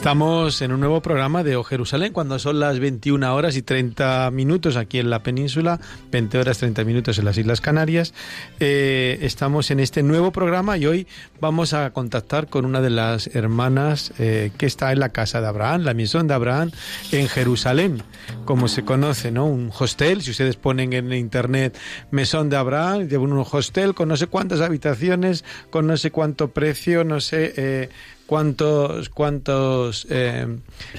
[0.01, 4.31] Estamos en un nuevo programa de O Jerusalén cuando son las 21 horas y 30
[4.31, 5.79] minutos aquí en la península,
[6.11, 8.15] 20 horas 30 minutos en las Islas Canarias.
[8.59, 11.07] Eh, estamos en este nuevo programa y hoy
[11.39, 15.45] vamos a contactar con una de las hermanas eh, que está en la casa de
[15.45, 16.71] Abraham, la misión de Abraham
[17.11, 18.01] en Jerusalén,
[18.45, 19.45] como se conoce, ¿no?
[19.45, 21.77] Un hostel, si ustedes ponen en internet
[22.09, 26.49] Mesón de Abraham, de un hostel con no sé cuántas habitaciones, con no sé cuánto
[26.49, 27.53] precio, no sé...
[27.55, 27.89] Eh,
[28.31, 30.47] cuántos, cuántos eh,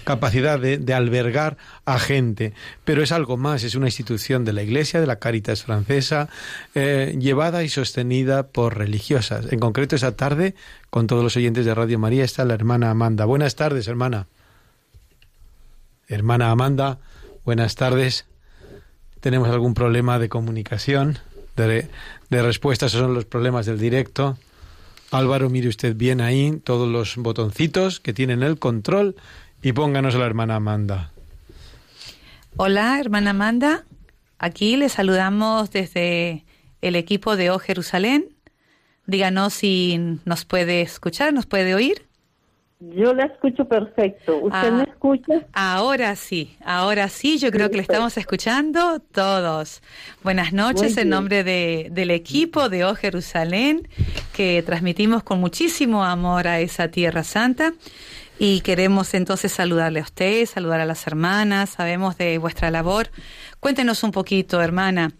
[0.05, 2.53] capacidad de, albergar a gente,
[2.85, 6.29] pero es algo más, es una institución de la Iglesia, de la Caritas francesa,
[6.75, 9.51] eh, llevada y sostenida por religiosas.
[9.51, 10.55] En concreto, esa tarde,
[10.91, 13.25] con todos los oyentes de Radio María, está la hermana Amanda.
[13.25, 14.27] Buenas tardes, hermana.
[16.09, 16.99] Hermana Amanda,
[17.47, 18.27] buenas tardes.
[19.21, 21.19] ¿Tenemos algún problema de comunicación,
[21.57, 21.89] de,
[22.29, 22.85] de respuesta?
[22.85, 24.37] Esos son los problemas del directo.
[25.13, 29.15] Álvaro, mire usted bien ahí todos los botoncitos que tienen el control
[29.63, 31.13] y pónganos a la hermana Amanda.
[32.57, 33.85] Hola, hermana Amanda.
[34.39, 36.45] Aquí le saludamos desde
[36.81, 38.35] el equipo de O Jerusalén.
[39.07, 42.07] Díganos si nos puede escuchar, nos puede oír.
[42.91, 44.39] Yo la escucho perfecto.
[44.39, 45.47] ¿Usted me Ah, escucha?
[45.53, 49.83] Ahora sí, ahora sí, yo creo que le estamos escuchando todos.
[50.25, 53.87] Buenas noches en nombre de, del equipo de O Jerusalén,
[54.33, 57.73] que transmitimos con muchísimo amor a esa tierra santa.
[58.41, 63.11] Y queremos entonces saludarle a usted, saludar a las hermanas, sabemos de vuestra labor.
[63.61, 65.13] Cuéntenos un poquito, hermana,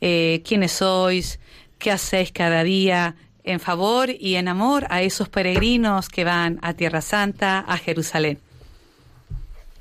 [0.00, 1.40] eh, quiénes sois,
[1.78, 3.16] qué hacéis cada día
[3.48, 8.38] en favor y en amor a esos peregrinos que van a Tierra Santa, a Jerusalén.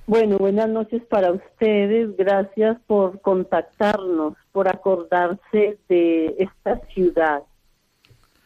[0.06, 2.16] Bueno, buenas noches para ustedes.
[2.18, 7.42] Gracias por contactarnos, por acordarse de esta ciudad.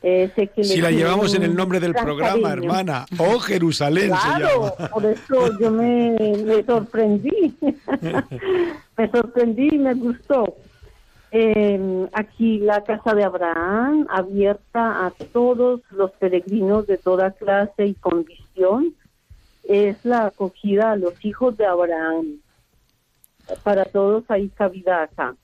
[0.04, 2.64] Eh, sé que Si la llevamos en el nombre del programa, cariño.
[2.72, 3.06] hermana.
[3.20, 4.90] O Jerusalén se Claro, llama.
[4.90, 7.56] por eso yo me, me sorprendí.
[8.98, 10.56] me sorprendí y me gustó.
[11.34, 17.94] Eh, aquí la casa de Abraham, abierta a todos los peregrinos de toda clase y
[17.94, 18.94] condición,
[19.64, 22.42] es la acogida a los hijos de Abraham.
[23.64, 25.38] Para todos hay cabida acá.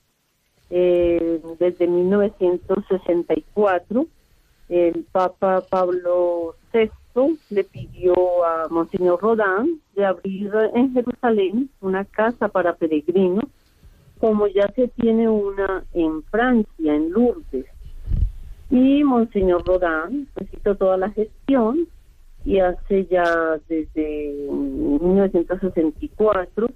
[0.70, 4.06] Eh, desde 1964,
[4.68, 6.90] el Papa Pablo VI
[7.48, 13.46] le pidió a Monseñor Rodán de abrir en Jerusalén una casa para peregrinos,
[14.18, 17.66] como ya se tiene una en Francia, en Lourdes.
[18.70, 21.86] Y Monseñor Rodán pues, hizo toda la gestión
[22.44, 26.68] y hace ya desde 1964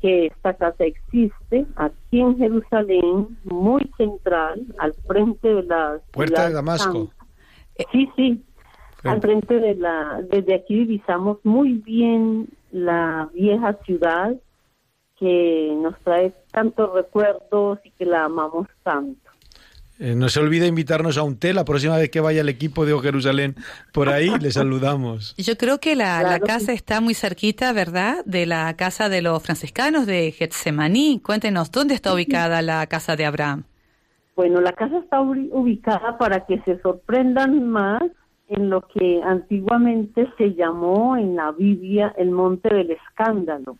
[0.00, 6.54] que esta casa existe aquí en Jerusalén, muy central, al frente de la Puerta de
[6.54, 6.92] Damasco.
[6.92, 7.14] santa.
[7.90, 8.44] Sí, sí,
[9.02, 14.34] al frente de la, desde aquí divisamos muy bien la vieja ciudad
[15.18, 19.20] que nos trae tantos recuerdos y que la amamos tanto.
[20.00, 22.84] Eh, no se olvide invitarnos a un té la próxima vez que vaya el equipo
[22.84, 23.54] de O Jerusalén
[23.92, 25.34] por ahí, le saludamos.
[25.38, 28.24] Yo creo que la, la casa está muy cerquita, ¿verdad?
[28.24, 31.20] De la casa de los franciscanos de Getsemaní.
[31.20, 33.62] Cuéntenos, ¿dónde está ubicada la casa de Abraham?
[34.34, 38.02] Bueno, la casa está ubi- ubicada para que se sorprendan más
[38.48, 43.76] en lo que antiguamente se llamó en la Biblia el Monte del Escándalo.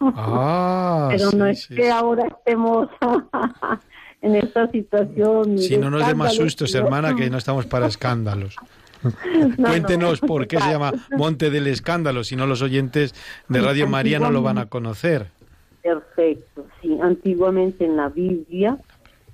[0.00, 1.88] Ah, Pero no es sí, que sí.
[1.88, 2.88] ahora estemos
[4.22, 5.58] en esta situación.
[5.58, 8.56] Si no nos dé más sustos, hermana, que no estamos para escándalos.
[9.02, 13.14] no, Cuéntenos no, por qué se llama Monte del Escándalo, si no los oyentes
[13.48, 15.28] de Radio María no lo van a conocer.
[15.82, 16.98] Perfecto, sí.
[17.02, 18.76] Antiguamente en la Biblia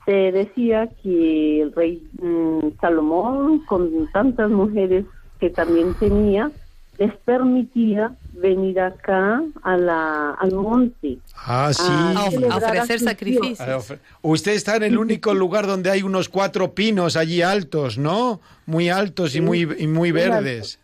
[0.05, 5.05] se decía que el rey mm, Salomón, con tantas mujeres
[5.41, 6.51] que también tenía,
[6.99, 11.19] les permitía venir acá a la, al monte.
[11.35, 11.83] Ah, sí.
[11.89, 13.59] A, ofrecer A sacrificios.
[13.61, 18.41] ofre- Usted está en el único lugar donde hay unos cuatro pinos allí altos, ¿no?
[18.67, 20.79] Muy altos y muy, y muy verdes.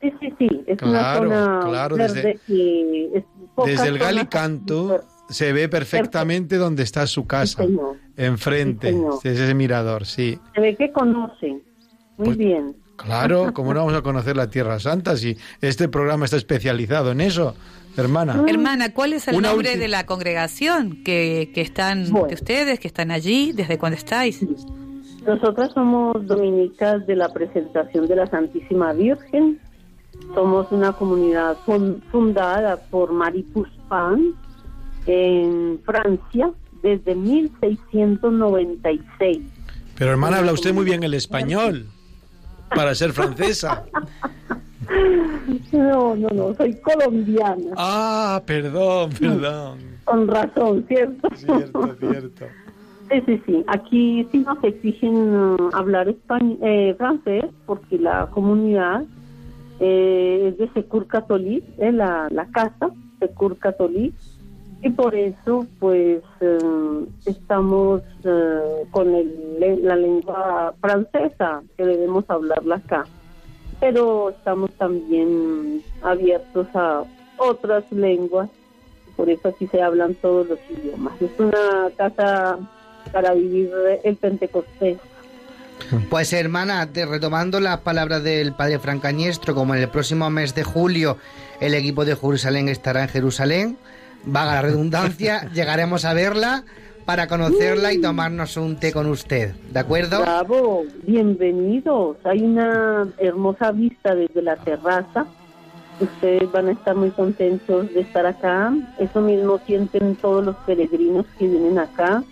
[0.00, 0.48] Sí, sí, sí.
[0.66, 5.68] Es Claro, una zona claro, verde desde- que es pocas Desde el Galicanto se ve
[5.68, 7.64] perfectamente donde está su casa.
[7.66, 7.76] Sí.
[8.16, 8.92] Enfrente,
[9.22, 10.38] Sí, es ese mirador, sí.
[10.54, 11.62] Se ve que conocen.
[12.16, 12.76] Muy Pues- bien.
[13.04, 17.20] Claro, ¿cómo no vamos a conocer la Tierra Santa si este programa está especializado en
[17.20, 17.54] eso,
[17.96, 18.42] hermana?
[18.46, 22.28] Hermana, ¿cuál es el Una nombre de la congregación que, que están Bueno.
[22.28, 23.52] de ustedes, que están allí?
[23.52, 24.44] ¿Desde cuándo estáis?
[25.26, 29.58] Nosotras somos dominicas de la presentación de la Santísima Virgen.
[30.34, 34.32] Somos una comunidad fun- fundada por Marie Puspan
[35.06, 36.50] en Francia
[36.82, 39.38] desde 1696.
[39.96, 41.86] Pero hermana, habla usted muy bien el español
[42.74, 43.84] para ser francesa.
[45.72, 47.74] No, no, no, soy colombiana.
[47.76, 49.78] Ah, perdón, perdón.
[50.04, 51.28] Con razón, ¿cierto?
[51.36, 52.46] Cierto, cierto.
[53.08, 53.64] Sí, sí, sí.
[53.68, 59.04] Aquí sí nos exigen uh, hablar españ- eh, francés porque la comunidad
[59.78, 62.90] eh, es de Secur Catholic, eh, la, la casa
[63.20, 64.12] Secur Catholic,
[64.82, 66.58] y por eso pues eh,
[67.26, 73.04] estamos eh, con el, la lengua francesa que debemos hablarla acá.
[73.78, 77.02] Pero estamos también abiertos a
[77.38, 78.50] otras lenguas,
[79.16, 81.14] por eso aquí se hablan todos los idiomas.
[81.20, 82.58] Es una casa
[83.12, 83.70] para vivir
[84.04, 84.98] el Pentecostés.
[86.10, 90.62] Pues hermana, te- retomando las palabras del padre Francañestro, como en el próximo mes de
[90.62, 91.16] julio
[91.58, 93.78] el equipo de Jerusalén estará en Jerusalén,
[94.24, 96.64] vaga la redundancia, llegaremos a verla
[97.04, 100.20] para conocerla y tomarnos un té con usted, ¿de acuerdo?
[100.20, 102.18] Bravo, bienvenidos.
[102.24, 105.26] Hay una hermosa vista desde la terraza.
[105.98, 108.72] Ustedes van a estar muy contentos de estar acá.
[108.98, 112.22] Eso mismo sienten todos los peregrinos que vienen acá.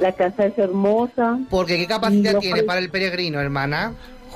[0.00, 1.38] La casa es hermosa.
[1.50, 3.92] Porque ¿qué capacidad tiene para el peregrino, hermana?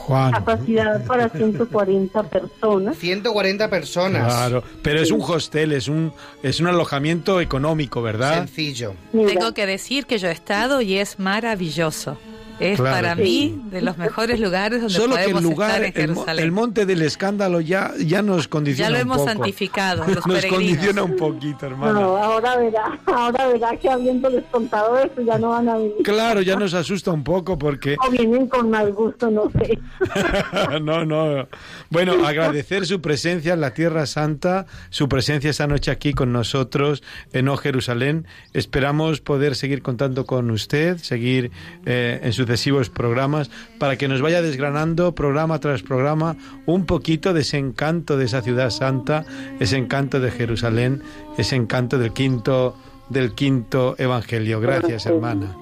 [0.07, 0.32] Juan.
[0.32, 2.96] Capacidad para 140 personas.
[2.98, 4.34] 140 personas.
[4.34, 8.38] Claro, pero es un hostel, es un es un alojamiento económico, ¿verdad?
[8.38, 8.94] Sencillo.
[9.12, 12.18] Mira, Tengo que decir que yo he estado y es maravilloso.
[12.63, 12.97] Es Claro.
[12.97, 15.93] para mí de los mejores lugares donde Solo que el podemos lugar, estar en el,
[16.15, 16.45] Jerusalén.
[16.45, 19.29] el monte del escándalo ya, ya nos condiciona ya lo un hemos poco.
[19.31, 20.57] santificado, los Nos peregrinos.
[20.57, 21.93] condiciona un poquito, hermana.
[22.01, 25.93] no, ahora verá, ahora verá que habiéndoles contado eso ya no van a venir.
[26.05, 27.97] Claro, ya nos asusta un poco porque...
[28.07, 29.79] O vienen con mal gusto, no sé.
[30.83, 31.49] no, no.
[31.91, 37.03] Bueno, agradecer su presencia en la Tierra Santa, su presencia esta noche aquí con nosotros
[37.33, 38.27] en O Jerusalén.
[38.53, 41.51] Esperamos poder seguir contando con usted, seguir
[41.87, 46.36] eh, en sucesivos programas, para que nos vaya desgranando programa tras programa
[46.66, 49.24] un poquito de ese encanto de esa ciudad santa,
[49.59, 51.03] ese encanto de Jerusalén,
[51.38, 52.76] ese encanto del quinto
[53.09, 54.61] del quinto evangelio.
[54.61, 55.57] Gracias, hermana.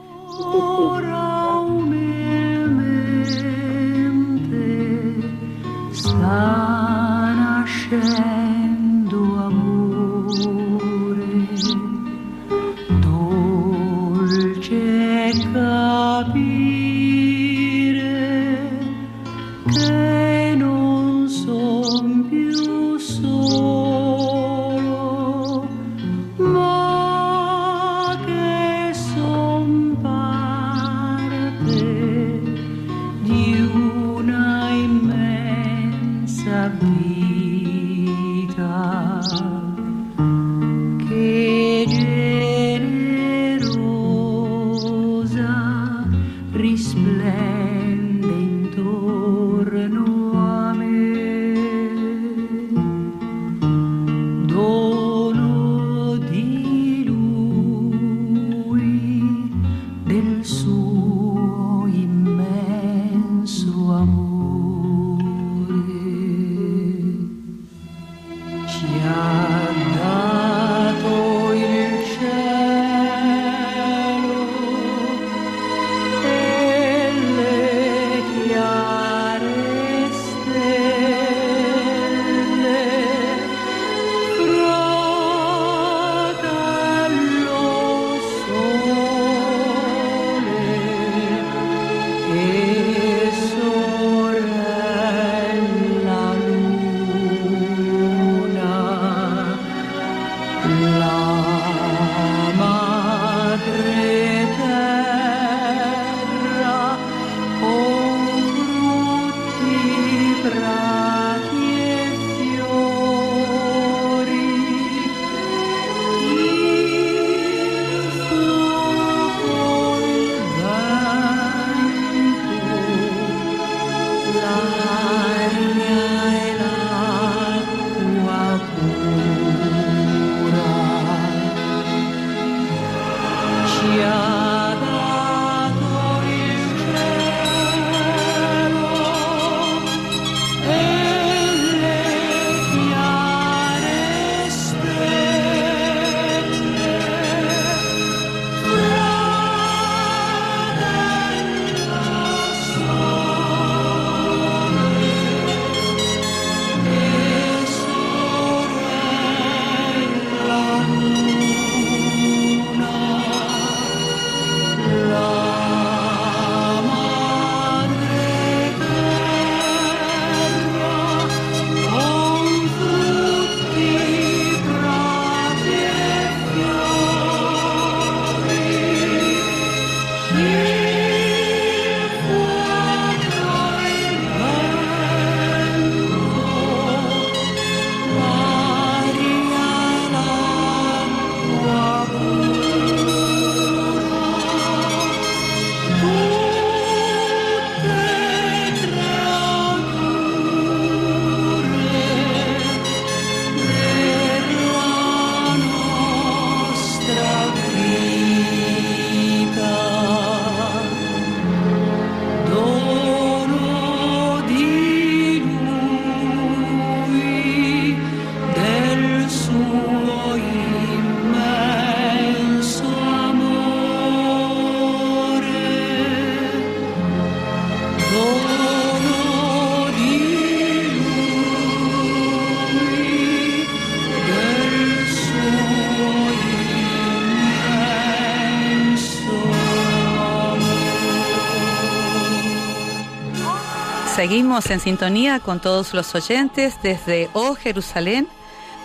[244.20, 248.28] Seguimos en sintonía con todos los oyentes desde O Jerusalén.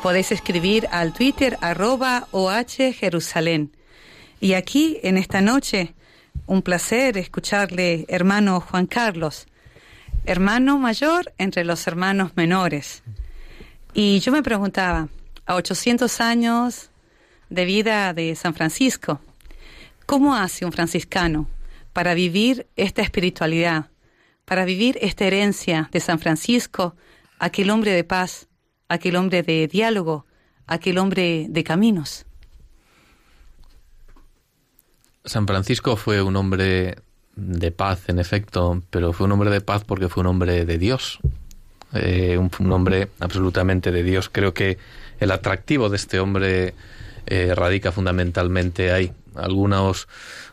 [0.02, 3.76] Podéis escribir al Twitter arroba OH Jerusalén.
[4.40, 5.94] Y aquí, en esta noche,
[6.46, 9.46] un placer escucharle, hermano Juan Carlos,
[10.24, 13.04] hermano mayor entre los hermanos menores.
[13.94, 15.10] Y yo me preguntaba,
[15.46, 16.92] a 800 años
[17.50, 19.20] de vida de San Francisco,
[20.06, 21.50] ¿cómo hace un franciscano
[21.92, 23.90] para vivir esta espiritualidad,
[24.46, 26.96] para vivir esta herencia de San Francisco,
[27.40, 28.48] aquel hombre de paz,
[28.88, 30.26] aquel hombre de diálogo,
[30.68, 32.26] aquel hombre de caminos?
[35.26, 36.98] San Francisco fue un hombre
[37.36, 40.78] de paz, en efecto, pero fue un hombre de paz porque fue un hombre de
[40.78, 41.20] Dios,
[41.94, 44.30] eh, un, hombre absolutamente de Dios.
[44.32, 44.78] Creo que
[45.20, 46.76] el atractivo de este hombre
[47.26, 49.12] eh, radica fundamentalmente ahí.
[49.34, 50.08] Algunos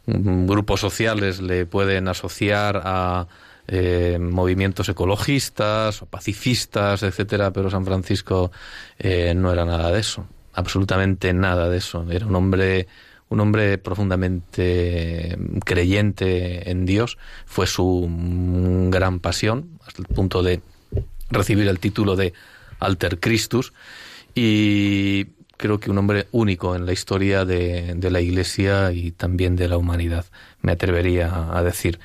[0.07, 3.28] mm, grupos sociales le pueden asociar a
[3.69, 8.51] eh, movimientos ecologistas o pacifistas, etcétera, pero San Francisco
[9.03, 12.07] no era nada de eso, absolutamente nada de eso.
[12.11, 12.87] Era un hombre
[13.33, 18.07] un hombre profundamente creyente en Dios, fue su
[18.91, 20.61] gran pasión, hasta el punto de
[21.31, 22.35] recibir el título de
[22.79, 23.73] Alter Christus,
[24.35, 29.69] y creo que un hombre único en la historia de, la Iglesia y también de
[29.69, 30.27] la humanidad,
[30.61, 32.01] me atrevería a decir.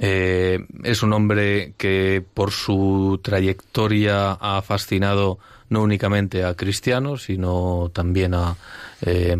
[0.00, 5.38] Eh, es un hombre que por su trayectoria ha fascinado
[5.70, 8.56] no únicamente a cristianos, sino también a
[9.02, 9.36] eh,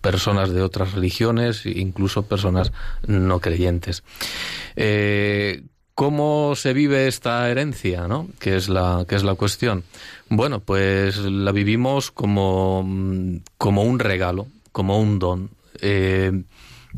[0.00, 2.72] personas de otras religiones, incluso personas
[3.06, 4.02] no creyentes.
[4.76, 5.62] Eh,
[5.94, 8.26] ¿Cómo se vive esta herencia, no?
[8.38, 9.84] Que es la es la cuestión.
[10.30, 12.86] Bueno, pues la vivimos como,
[13.58, 15.50] como un regalo, como un don.
[15.82, 16.42] Eh,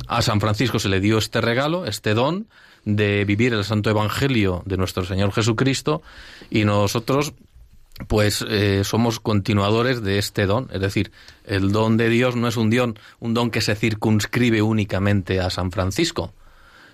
[0.06, 2.46] a San Francisco se le dio este regalo, este don
[2.84, 6.02] de vivir el Santo Evangelio de nuestro Señor Jesucristo
[6.50, 7.34] y nosotros
[8.08, 11.12] pues eh, somos continuadores de este don, es decir,
[11.44, 15.50] el don de Dios no es un don, un don que se circunscribe únicamente a
[15.50, 16.32] San Francisco.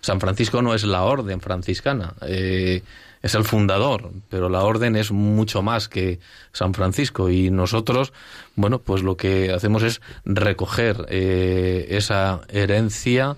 [0.00, 2.82] San Francisco no es la orden franciscana, eh,
[3.22, 6.20] es el fundador, pero la orden es mucho más que
[6.52, 7.30] San Francisco.
[7.30, 8.12] Y nosotros,
[8.54, 13.36] bueno, pues lo que hacemos es recoger eh, esa herencia,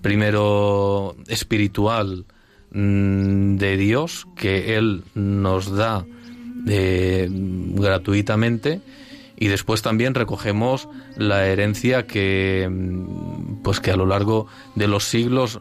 [0.00, 2.24] primero espiritual
[2.72, 6.04] mm, de Dios, que Él nos da
[6.66, 8.80] eh, gratuitamente
[9.42, 12.70] y después también recogemos la herencia que
[13.64, 14.46] pues que a lo largo
[14.76, 15.60] de los siglos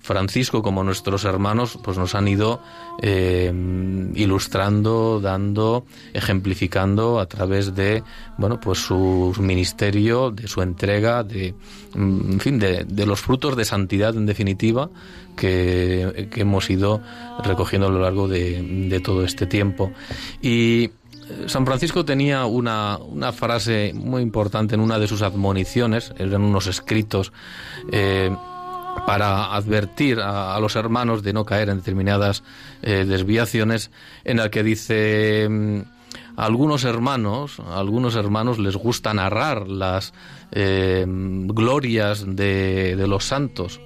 [0.00, 2.60] Francisco como nuestros hermanos pues nos han ido
[3.02, 3.52] eh,
[4.14, 5.84] ilustrando, dando,
[6.14, 8.02] ejemplificando a través de
[8.38, 11.54] bueno pues su ministerio, de su entrega, de
[11.94, 14.88] en fin de, de los frutos de santidad en definitiva
[15.38, 17.00] que, hemos ido
[17.42, 19.92] recogiendo a lo largo de, todo este tiempo.
[20.42, 20.90] Y eh,
[21.46, 26.66] San Francisco tenía una, una, frase muy importante en una de sus admoniciones, eran unos
[26.66, 27.32] escritos
[27.92, 28.34] eh,
[29.06, 32.42] para advertir a, los hermanos de no caer en determinadas
[32.82, 33.90] eh, desviaciones,
[34.24, 35.80] en el que dice mm,
[36.36, 40.12] algunos hermanos, a algunos hermanos les gusta narrar las
[40.50, 43.80] glorias de, de los santos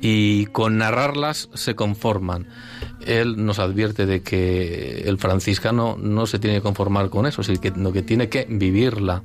[0.00, 2.48] y con narrarlas se conforman.
[3.06, 7.92] Él nos advierte de que el franciscano no se tiene que conformar con eso, sino
[7.92, 9.22] que tiene que vivirla.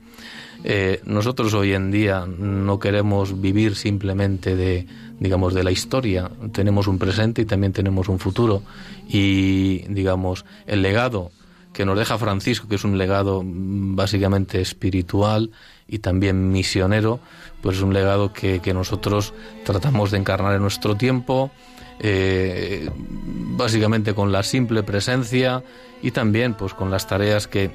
[0.63, 4.87] Eh, nosotros hoy en día no queremos vivir simplemente de,
[5.24, 6.30] digamos, de la historia.
[6.51, 8.61] Tenemos un presente y también tenemos un futuro.
[9.07, 11.32] Y, digamos, el legado
[11.71, 15.49] que nos deja Francisco, que es un legado básicamente espiritual
[15.88, 17.21] y también misionero,
[17.61, 21.51] pues es un legado que, nosotros tratamos de encarnar en nuestro tiempo,
[22.01, 25.63] eh, básicamente con la simple presencia
[26.01, 27.71] y también pues con las tareas que,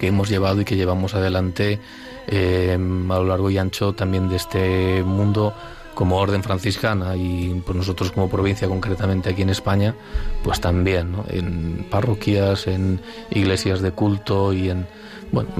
[0.00, 1.78] hemos llevado y que llevamos adelante
[2.26, 5.54] eh, a lo largo y ancho también de este mundo
[5.94, 9.94] como orden franciscana y pues nosotros como provincia concretamente aquí en España
[10.42, 14.86] pues también en parroquias en iglesias de culto y en
[15.32, 15.50] bueno,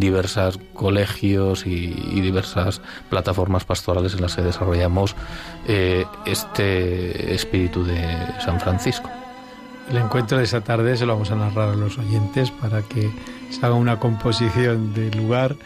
[0.00, 1.88] diversos colegios y,
[2.20, 5.14] diversas plataformas pastorales en las que desarrollamos
[5.66, 8.00] eh, este espíritu de
[8.44, 9.10] San Francisco.
[9.90, 13.10] El encuentro de esa tarde se lo vamos a narrar a los oyentes para que
[13.50, 15.56] se haga una composición de lugar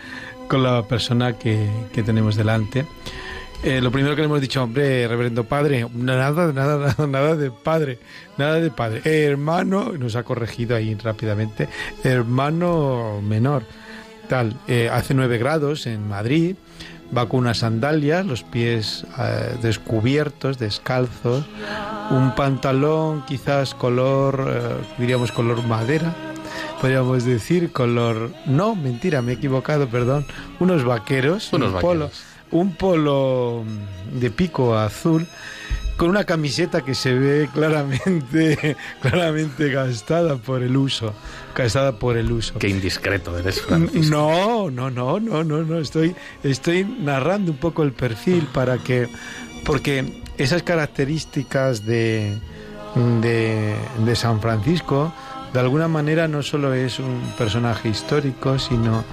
[0.48, 1.70] con la persona que
[2.04, 2.86] tenemos delante.
[3.64, 7.98] Eh, lo primero que le hemos dicho, hombre, reverendo padre, nada, nada, nada, de padre,
[8.36, 9.00] nada de padre.
[9.24, 11.68] hermano, nos ha corregido ahí rápidamente,
[12.02, 13.62] hermano menor.
[14.28, 14.54] tal.
[14.68, 16.56] Eh, hace 9 grados en Madrid,
[17.16, 21.46] va con unas sandalias, los pies eh, descubiertos, descalzos,
[22.10, 26.14] un pantalón quizás color, eh, diríamos color madera,
[26.82, 28.30] podríamos decir color...
[28.44, 30.26] No, mentira, me he equivocado, perdón.
[30.60, 31.94] Unos vaqueros, Unos un vaqueros.
[31.94, 32.10] polo,
[32.50, 33.64] un polo
[34.12, 35.26] de pico azul
[35.96, 41.14] con una camiseta que se ve claramente, claramente gastada por el uso,
[41.54, 42.58] gastada por el uso.
[42.58, 44.14] Qué indiscreto eres, Francisco.
[44.14, 45.78] No, no, no, no, no, no.
[45.78, 49.08] Estoy, estoy narrando un poco el perfil para que,
[49.64, 52.38] porque esas características de,
[53.20, 53.74] de,
[54.04, 55.12] de San Francisco,
[55.52, 59.04] de alguna manera no solo es un personaje histórico, sino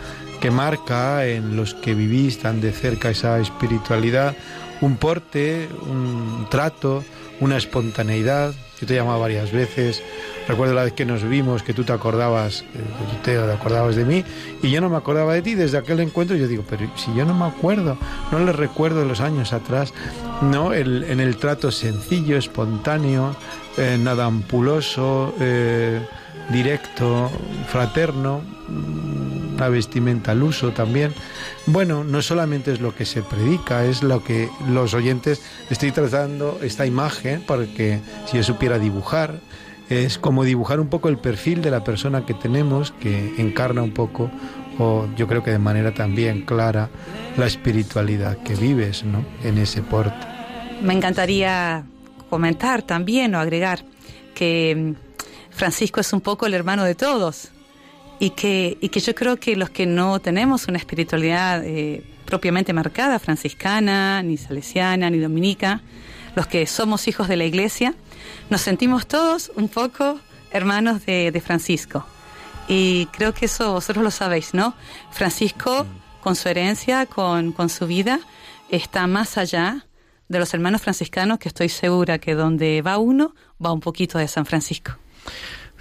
[0.42, 4.36] que marca en los que vivís tan de cerca esa espiritualidad
[4.82, 7.04] un porte, un trato,
[7.40, 8.54] una espontaneidad.
[8.80, 10.02] Yo te he llamado varias veces.
[10.48, 12.66] Recuerdo la vez que nos vimos, que tú te acordabas, eh,
[13.24, 14.26] te acordabas de mí,
[14.64, 15.54] y yo no me acordaba de ti.
[15.54, 17.96] Desde aquel encuentro yo digo, pero si yo no me acuerdo,
[18.32, 19.94] no le recuerdo los años atrás,
[20.42, 23.36] no, el, en el trato sencillo, espontáneo,
[23.78, 26.00] eh, nada ampuloso, eh,
[26.50, 27.30] directo,
[27.68, 28.42] fraterno,
[29.62, 31.14] una vestimenta al uso también.
[31.68, 36.60] Bueno, no solamente es lo que se predica, es lo que los oyentes estoy tratando
[36.64, 39.40] esta imagen porque si yo supiera dibujar,
[39.88, 43.92] es como dibujar un poco el perfil de la persona que tenemos que encarna un
[43.92, 44.32] poco
[44.80, 46.90] o yo creo que de manera también clara
[47.38, 49.24] la espiritualidad que vives, ¿no?
[49.44, 50.26] En ese porte.
[50.82, 51.84] Me encantaría
[52.32, 53.84] comentar también o agregar
[54.34, 57.52] que mm, Francisco es un poco el hermano de todos
[58.22, 62.72] y que, y que yo creo que los que no tenemos una espiritualidad eh, propiamente
[62.72, 65.82] marcada, franciscana, ni salesiana, ni dominica,
[66.36, 67.96] los que somos hijos de la iglesia,
[68.52, 70.20] nos sentimos todos un poco
[70.52, 72.06] hermanos de, de Francisco.
[72.68, 74.76] Y creo que eso vosotros lo sabéis, ¿no?
[75.10, 75.88] Francisco,
[76.22, 78.20] con su herencia, con, con su vida,
[78.70, 79.88] está más allá
[80.28, 83.34] de los hermanos franciscanos, que estoy segura que donde va uno,
[83.66, 84.92] va un poquito de San Francisco.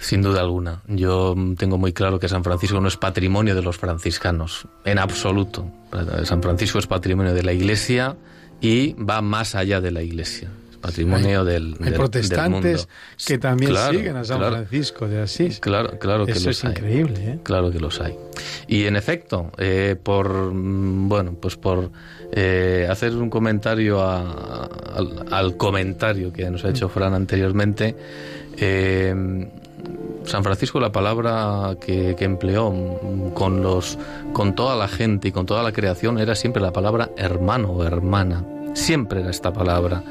[0.01, 0.81] Sin duda alguna.
[0.87, 5.69] Yo tengo muy claro que San Francisco no es patrimonio de los franciscanos, en absoluto.
[6.23, 8.15] San Francisco es patrimonio de la Iglesia
[8.59, 10.49] y va más allá de la Iglesia.
[10.71, 12.87] Es patrimonio del, Hay del- protestantes del mundo.
[13.27, 14.55] que también Claro, siguen a San claro.
[14.55, 15.59] Francisco de Asís.
[15.59, 16.71] Claro, claro que Eso los es hay.
[16.71, 17.39] increíble, ¿eh?
[17.43, 18.15] Claro que los hay.
[18.67, 21.91] Y en efecto, eh, por mm, bueno, pues por
[22.31, 27.95] eh, hacer un comentario a- al, al comentario que nos ha hecho Fran anteriormente,
[28.57, 29.13] eh,
[30.25, 32.73] San Francisco la palabra que, empleó
[33.33, 33.97] con los
[34.33, 37.83] con toda la gente y con toda la creación era siempre la palabra hermano o
[37.83, 38.45] hermana.
[38.73, 40.03] Siempre era esta palabra.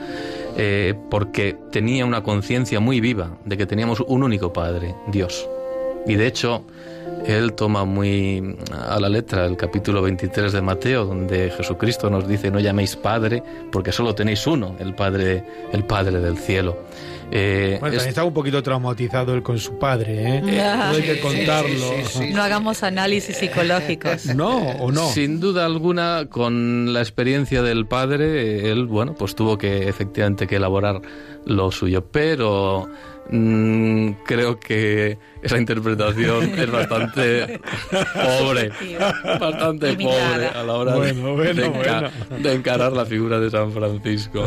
[0.56, 5.48] Eh, porque tenía una conciencia muy viva de que teníamos un único Padre, Dios.
[6.06, 6.64] Y de hecho,
[7.26, 12.50] él toma muy a la letra el capítulo 23 de Mateo, donde Jesucristo nos dice,
[12.50, 13.42] no llaméis Padre,
[13.72, 16.76] porque solo tenéis uno, el Padre, el Padre del cielo.
[17.32, 20.42] Eh, Bueno, es- también estaba un poquito traumatizado él con su padre, ¿eh?
[20.60, 20.88] Ah.
[20.90, 21.92] No hay que Sí, contarlo.
[22.34, 24.26] No hagamos análisis psicológicos.
[24.34, 25.08] No, o no.
[25.10, 28.24] Sin duda alguna, con la experiencia del padre,
[28.66, 31.00] eh, él, bueno, pues tuvo que efectivamente que elaborar
[31.46, 32.88] lo suyo, pero
[33.30, 37.60] mm, creo que esa interpretación es bastante
[38.14, 38.70] pobre,
[39.40, 42.10] bastante pobre a la hora Bueno, de, bueno, de enca-
[42.42, 44.44] de encarar la figura de San Francisco.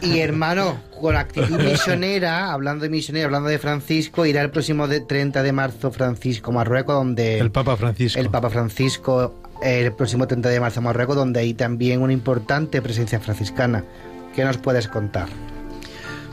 [0.00, 5.00] Y hermano, con actitud misionera, hablando de misionera, hablando de Francisco, irá el próximo de
[5.00, 8.18] 30 de marzo Francisco a Marruecos, donde El Papa Francisco.
[8.20, 12.82] el Papa Francisco, el próximo 30 de marzo a Marruecos, donde hay también una importante
[12.82, 13.84] presencia franciscana.
[14.34, 15.28] ¿Qué nos puedes contar?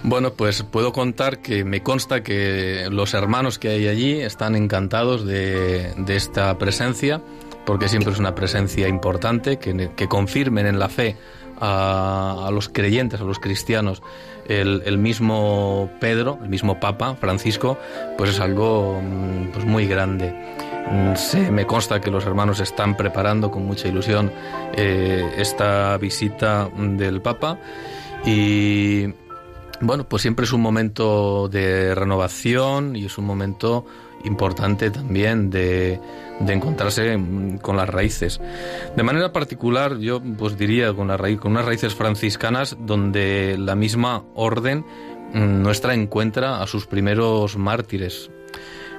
[0.04, 5.26] Bueno, pues puedo contar que me consta que los hermanos que hay allí están encantados
[5.26, 7.22] de, esta presencia,
[7.66, 11.18] porque siempre es una presencia importante, que, que confirmen en la fe
[11.62, 14.02] a, los creyentes, a los cristianos,
[14.48, 17.78] el, el mismo Pedro, el mismo Papa Francisco,
[18.18, 20.34] pues es algo mm, pues muy grande.
[20.90, 24.32] Mm, Se me consta que los hermanos están preparando con mucha ilusión
[24.74, 27.60] eh, esta visita del Papa
[28.26, 29.08] y
[29.82, 33.86] bueno, pues siempre es un momento de renovación y es un momento
[34.24, 36.00] importante también de,
[36.48, 37.20] encontrarse
[37.62, 38.40] con las raíces.
[38.96, 44.24] De manera particular, yo pues diría con, la con unas raíces franciscanas donde la misma
[44.36, 44.86] orden
[45.34, 48.30] mm, nuestra encuentra a sus primeros mártires.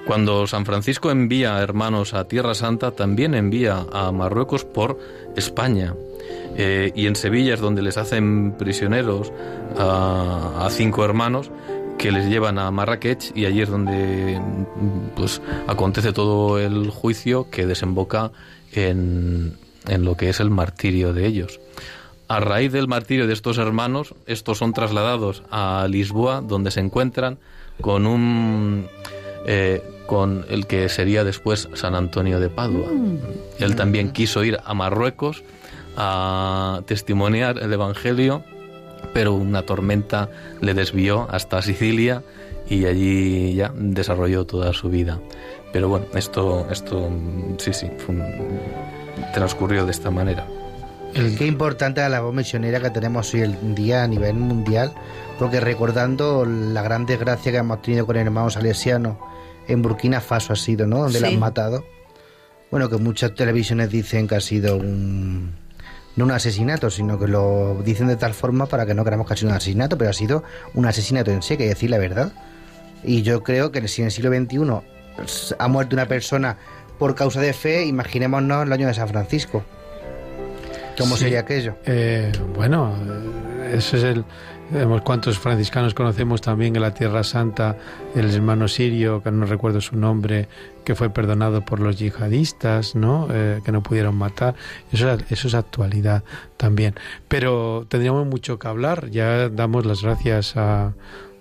[0.07, 4.99] Cuando San Francisco envía hermanos a Tierra Santa, también envía a Marruecos por
[5.37, 5.95] España.
[6.57, 9.33] Eh, y en Sevilla es donde les hacen prisioneros
[9.79, 11.51] a, a cinco hermanos
[11.99, 17.49] que les llevan a Marrakech y allí es donde mm, pues acontece todo el juicio
[17.51, 18.33] que desemboca
[18.73, 19.57] en,
[19.87, 21.61] en lo que es el martirio de ellos.
[22.29, 27.39] A raíz del martirio de estos hermanos, estos son trasladados a Lisboa, donde se encuentran
[27.81, 28.89] con un
[29.47, 32.89] eh, con el que sería después San Antonio de Padua.
[33.59, 35.43] Él también quiso ir a Marruecos
[35.97, 38.45] a testimoniar el Evangelio,
[39.13, 40.29] pero una tormenta
[40.61, 42.23] le desvió hasta Sicilia
[42.69, 45.19] y allí ya desarrolló toda su vida.
[45.73, 47.11] Pero bueno, esto, esto
[47.59, 48.61] sí, sí, fue un-
[49.35, 50.47] transcurrió de esta manera.
[51.15, 54.93] Qué importante la labor misionera que tenemos hoy en día a nivel mundial,
[55.39, 59.19] porque recordando la gran desgracia que hemos tenido con el hermano salesiano
[59.69, 61.01] en Burkina Faso ha sido, ¿no?
[61.01, 61.25] Donde Sí.
[61.27, 61.85] han matado.
[62.71, 65.53] Bueno, que muchas televisiones dicen que ha sido un
[66.17, 69.35] no un asesinato, sino que lo dicen de tal forma para que no creamos que
[69.35, 70.45] ha sido un asesinato, pero ha sido
[70.75, 72.33] un asesinato en sí, que hay que decir la verdad.
[73.05, 76.57] Y yo creo que si en el siglo XXI ha muerto una persona
[76.99, 79.65] por causa de fe, imaginémonos el año de San Francisco.
[80.99, 81.25] ¿Cómo Sí.
[81.25, 81.75] sería aquello?
[81.87, 82.95] Eh, bueno,
[83.65, 84.25] eh, ese es el.
[84.73, 87.77] Vemos cuántos franciscanos conocemos también en la Tierra Santa,
[88.15, 90.49] el hermano sirio, que no recuerdo su nombre,
[90.85, 93.29] que fue perdonado por los yihadistas, ¿no?
[93.31, 94.55] Eh, que no pudieron matar.
[94.91, 96.25] Eso, es- eso es actualidad
[96.57, 96.95] también.
[97.29, 99.11] Pero tendríamos mucho que hablar.
[99.11, 100.95] Ya damos las gracias a,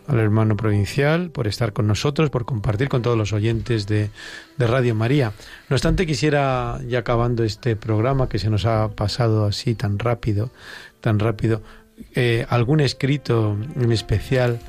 [0.07, 4.09] al hermano provincial por estar con nosotros, por compartir con todos los oyentes de,
[4.57, 5.31] de Radio María.
[5.69, 10.49] No obstante, quisiera, ya acabando este programa que se nos ha pasado así tan rápido,
[10.99, 11.61] tan rápido,
[12.15, 14.59] eh, algún escrito en especial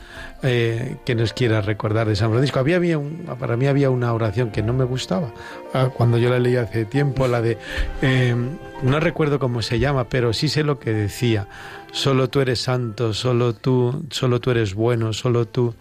[0.42, 2.58] eh, que nos quiera recordar de San Francisco.
[2.60, 5.32] Había, un- para mí había una oración que no me gustaba
[5.74, 7.58] ah, cuando yo la leí hace tiempo, la de,
[8.02, 8.34] eh,
[8.82, 11.46] no recuerdo cómo se llama, pero sí sé lo que decía.
[11.92, 15.74] Solo tú eres santo, solo tú, solo tú eres bueno, solo tú.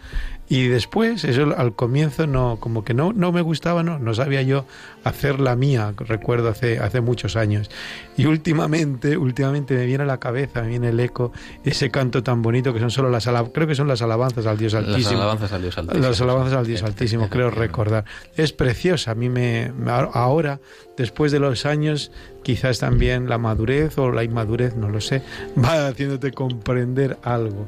[0.54, 4.42] Y después, eso al comienzo no, como que no, no me gustaba, no, no sabía
[4.42, 4.66] yo
[5.06, 7.72] hacer la mía, recuerdo hace, hace muchos años.
[8.18, 11.32] Y últimamente, últimamente me viene a la cabeza, me viene el eco,
[11.64, 14.58] ese canto tan bonito que son solo las alabanzas, creo que son las alabanzas al
[14.58, 15.12] Dios Altísimo.
[15.12, 16.06] Las alabanzas al Dios Altísimo.
[16.10, 18.04] Las alabanzas al Dios Altísimo, creo recordar.
[18.36, 19.72] Es preciosa, a mí me-
[20.14, 20.60] ahora,
[20.98, 22.12] después de los años,
[22.44, 25.22] quizás también la madurez o la inmadurez, no lo sé,
[25.58, 27.66] va haciéndote comprender algo.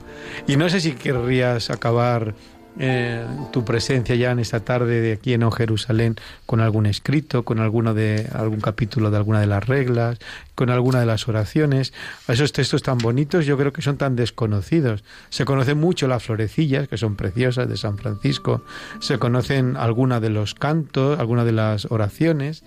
[0.47, 2.35] Y no sé si querrías acabar
[2.79, 6.15] eh, tu presencia ya en esta tarde de aquí en Jerusalén
[6.45, 10.17] con algún escrito, con alguno de algún capítulo de alguna de las reglas,
[10.55, 11.93] con alguna de las oraciones.
[12.27, 15.03] Esos textos tan bonitos yo creo que son tan desconocidos.
[15.29, 18.63] Se conocen mucho las florecillas, que son preciosas de San Francisco.
[18.99, 22.63] Se conocen alguna de los cantos, alguna de las oraciones,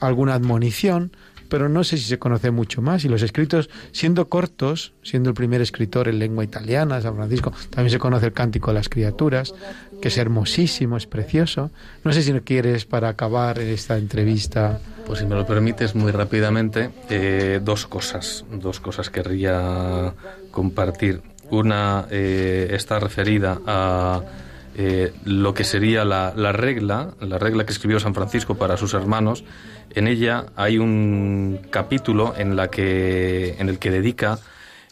[0.00, 1.12] alguna admonición,
[1.46, 3.04] pero no sé si se conoce mucho más.
[3.04, 7.90] Y los escritos, siendo cortos, siendo el primer escritor en lengua italiana, San Francisco, también
[7.90, 9.54] se conoce el Cántico de las Criaturas,
[10.00, 11.70] que es hermosísimo, es precioso.
[12.04, 16.10] No sé si no quieres, para acabar esta entrevista, Pues si me lo permites muy
[16.10, 20.14] rápidamente, eh, dos cosas, dos cosas querría
[20.50, 21.22] compartir.
[21.50, 24.20] Una eh, está referida a
[24.78, 28.92] eh, lo que sería la, la regla, la regla que escribió San Francisco para sus
[28.94, 29.42] hermanos.
[29.94, 34.38] En ella hay un capítulo en, la que, en el que dedica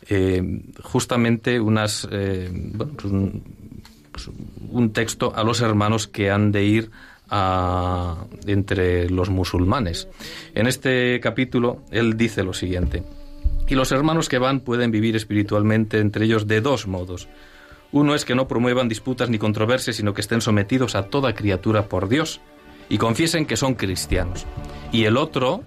[0.08, 3.42] eh, justamente unas, eh, bueno, pues un,
[4.10, 4.30] pues
[4.70, 6.90] un texto a los hermanos que han de ir
[7.28, 10.08] a- entre los musulmanes.
[10.54, 13.02] En este capítulo él dice lo siguiente,
[13.66, 17.28] y los hermanos que van pueden vivir espiritualmente entre ellos de dos modos.
[17.94, 21.88] Uno es que no promuevan disputas ni controversias, sino que estén sometidos a toda criatura
[21.88, 22.40] por Dios
[22.88, 24.46] y confiesen que son cristianos.
[24.90, 25.62] Y el otro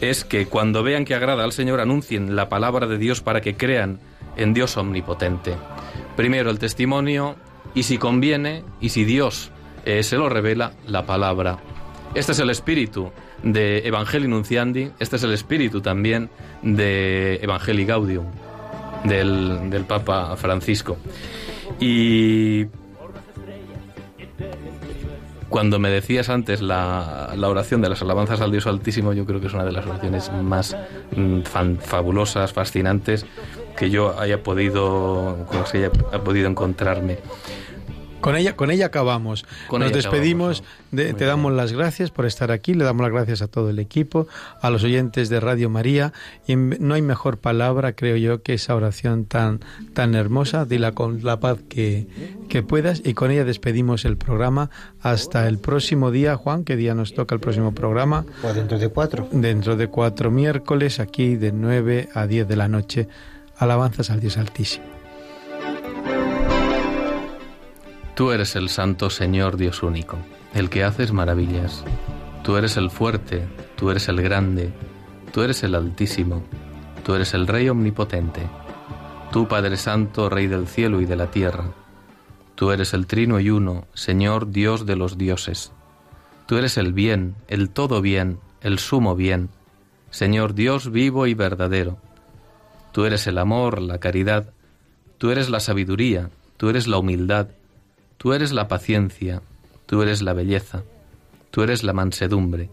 [0.00, 3.58] es que cuando vean que agrada al Señor anuncien la palabra de Dios para que
[3.58, 4.00] crean
[4.38, 5.54] en Dios omnipotente.
[6.16, 7.36] Primero el testimonio
[7.74, 9.50] y si conviene y si Dios
[9.84, 11.58] eh, se lo revela, la palabra.
[12.14, 16.30] Este es el espíritu de Evangelii Nunciandi, este es el espíritu también
[16.62, 18.24] de Evangelii Gaudium,
[19.04, 20.96] del, del Papa Francisco.
[21.80, 22.66] Y
[25.48, 29.40] cuando me decías antes la, la oración de las alabanzas al Dios Altísimo, yo creo
[29.40, 30.76] que es una de las oraciones más
[31.16, 31.42] mm,
[31.78, 33.24] fabulosas, fascinantes
[33.76, 37.18] que yo haya podido, con las que haya he podido encontrarme.
[38.24, 39.44] Con ella, con ella acabamos.
[39.68, 40.60] Con Nos ella despedimos.
[40.60, 41.28] acabamos, de- Muy te bien.
[41.28, 42.72] damos las gracias por estar aquí.
[42.74, 44.26] Le damos las gracias a todo el equipo,
[44.62, 46.12] a los oyentes de Radio María.
[46.46, 49.60] Y no hay mejor palabra, creo yo, que esa oración tan,
[49.92, 50.64] tan hermosa.
[50.64, 52.06] Dila con la paz que,
[52.48, 53.02] que puedas.
[53.04, 54.70] Y con ella despedimos el programa.
[55.02, 56.64] Hasta el próximo día, Juan.
[56.64, 58.24] ¿Qué día nos toca el próximo programa?
[58.40, 59.28] Pues dentro de cuatro.
[59.32, 63.08] Dentro de cuatro miércoles, aquí de 9 a 10 de la noche.
[63.58, 64.93] Alabanzas al Dios Altísimo.
[68.14, 70.18] Tú eres el Santo Señor Dios único,
[70.54, 71.84] el que haces maravillas.
[72.44, 73.44] Tú eres el fuerte,
[73.74, 74.72] tú eres el grande,
[75.32, 76.44] tú eres el altísimo,
[77.04, 78.48] tú eres el Rey omnipotente,
[79.32, 81.72] tú Padre Santo, Rey del cielo y de la tierra,
[82.54, 85.72] tú eres el Trino y Uno, Señor Dios de los dioses,
[86.46, 89.48] tú eres el bien, el todo bien, el sumo bien,
[90.10, 91.98] Señor Dios vivo y verdadero,
[92.92, 94.52] tú eres el amor, la caridad,
[95.18, 97.48] tú eres la sabiduría, tú eres la humildad,
[98.18, 99.42] tú eres la paciencia,
[99.86, 100.82] tú eres la belleza,
[101.50, 102.70] tú eres la mansedumbre,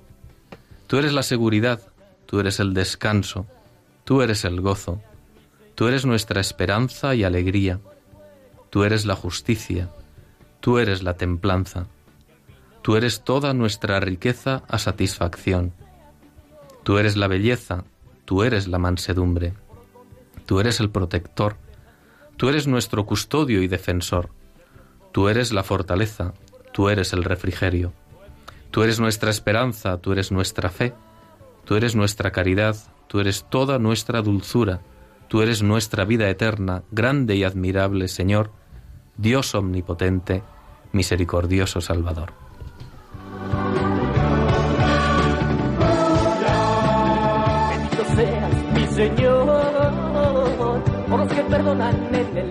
[0.87, 1.81] tú eres la seguridad,
[2.25, 3.45] tú eres el descanso,
[4.05, 5.01] tú eres el gozo,
[5.75, 7.79] tú eres nuestra esperanza y alegría,
[8.69, 9.89] tú eres la justicia,
[10.61, 11.87] tú eres la templanza,
[12.81, 15.73] tú eres toda nuestra riqueza a satisfacción,
[16.83, 17.83] tú eres la belleza,
[18.25, 19.53] tú eres la mansedumbre,
[20.45, 21.57] tú eres el protector,
[22.37, 24.29] tú eres nuestro custodio y defensor,
[25.11, 26.33] tú eres la fortaleza,
[26.71, 27.93] tú eres el refrigerio.
[28.71, 30.93] Tú eres nuestra esperanza, tú eres nuestra fe,
[31.65, 32.75] tú eres nuestra caridad,
[33.07, 34.79] tú eres toda nuestra dulzura,
[35.27, 38.51] tú eres nuestra vida eterna, grande y admirable Señor,
[39.17, 40.41] Dios omnipotente,
[40.93, 42.31] misericordioso Salvador.
[47.69, 49.91] Bendito seas, mi Señor,
[51.09, 52.50] por los que perdonan en el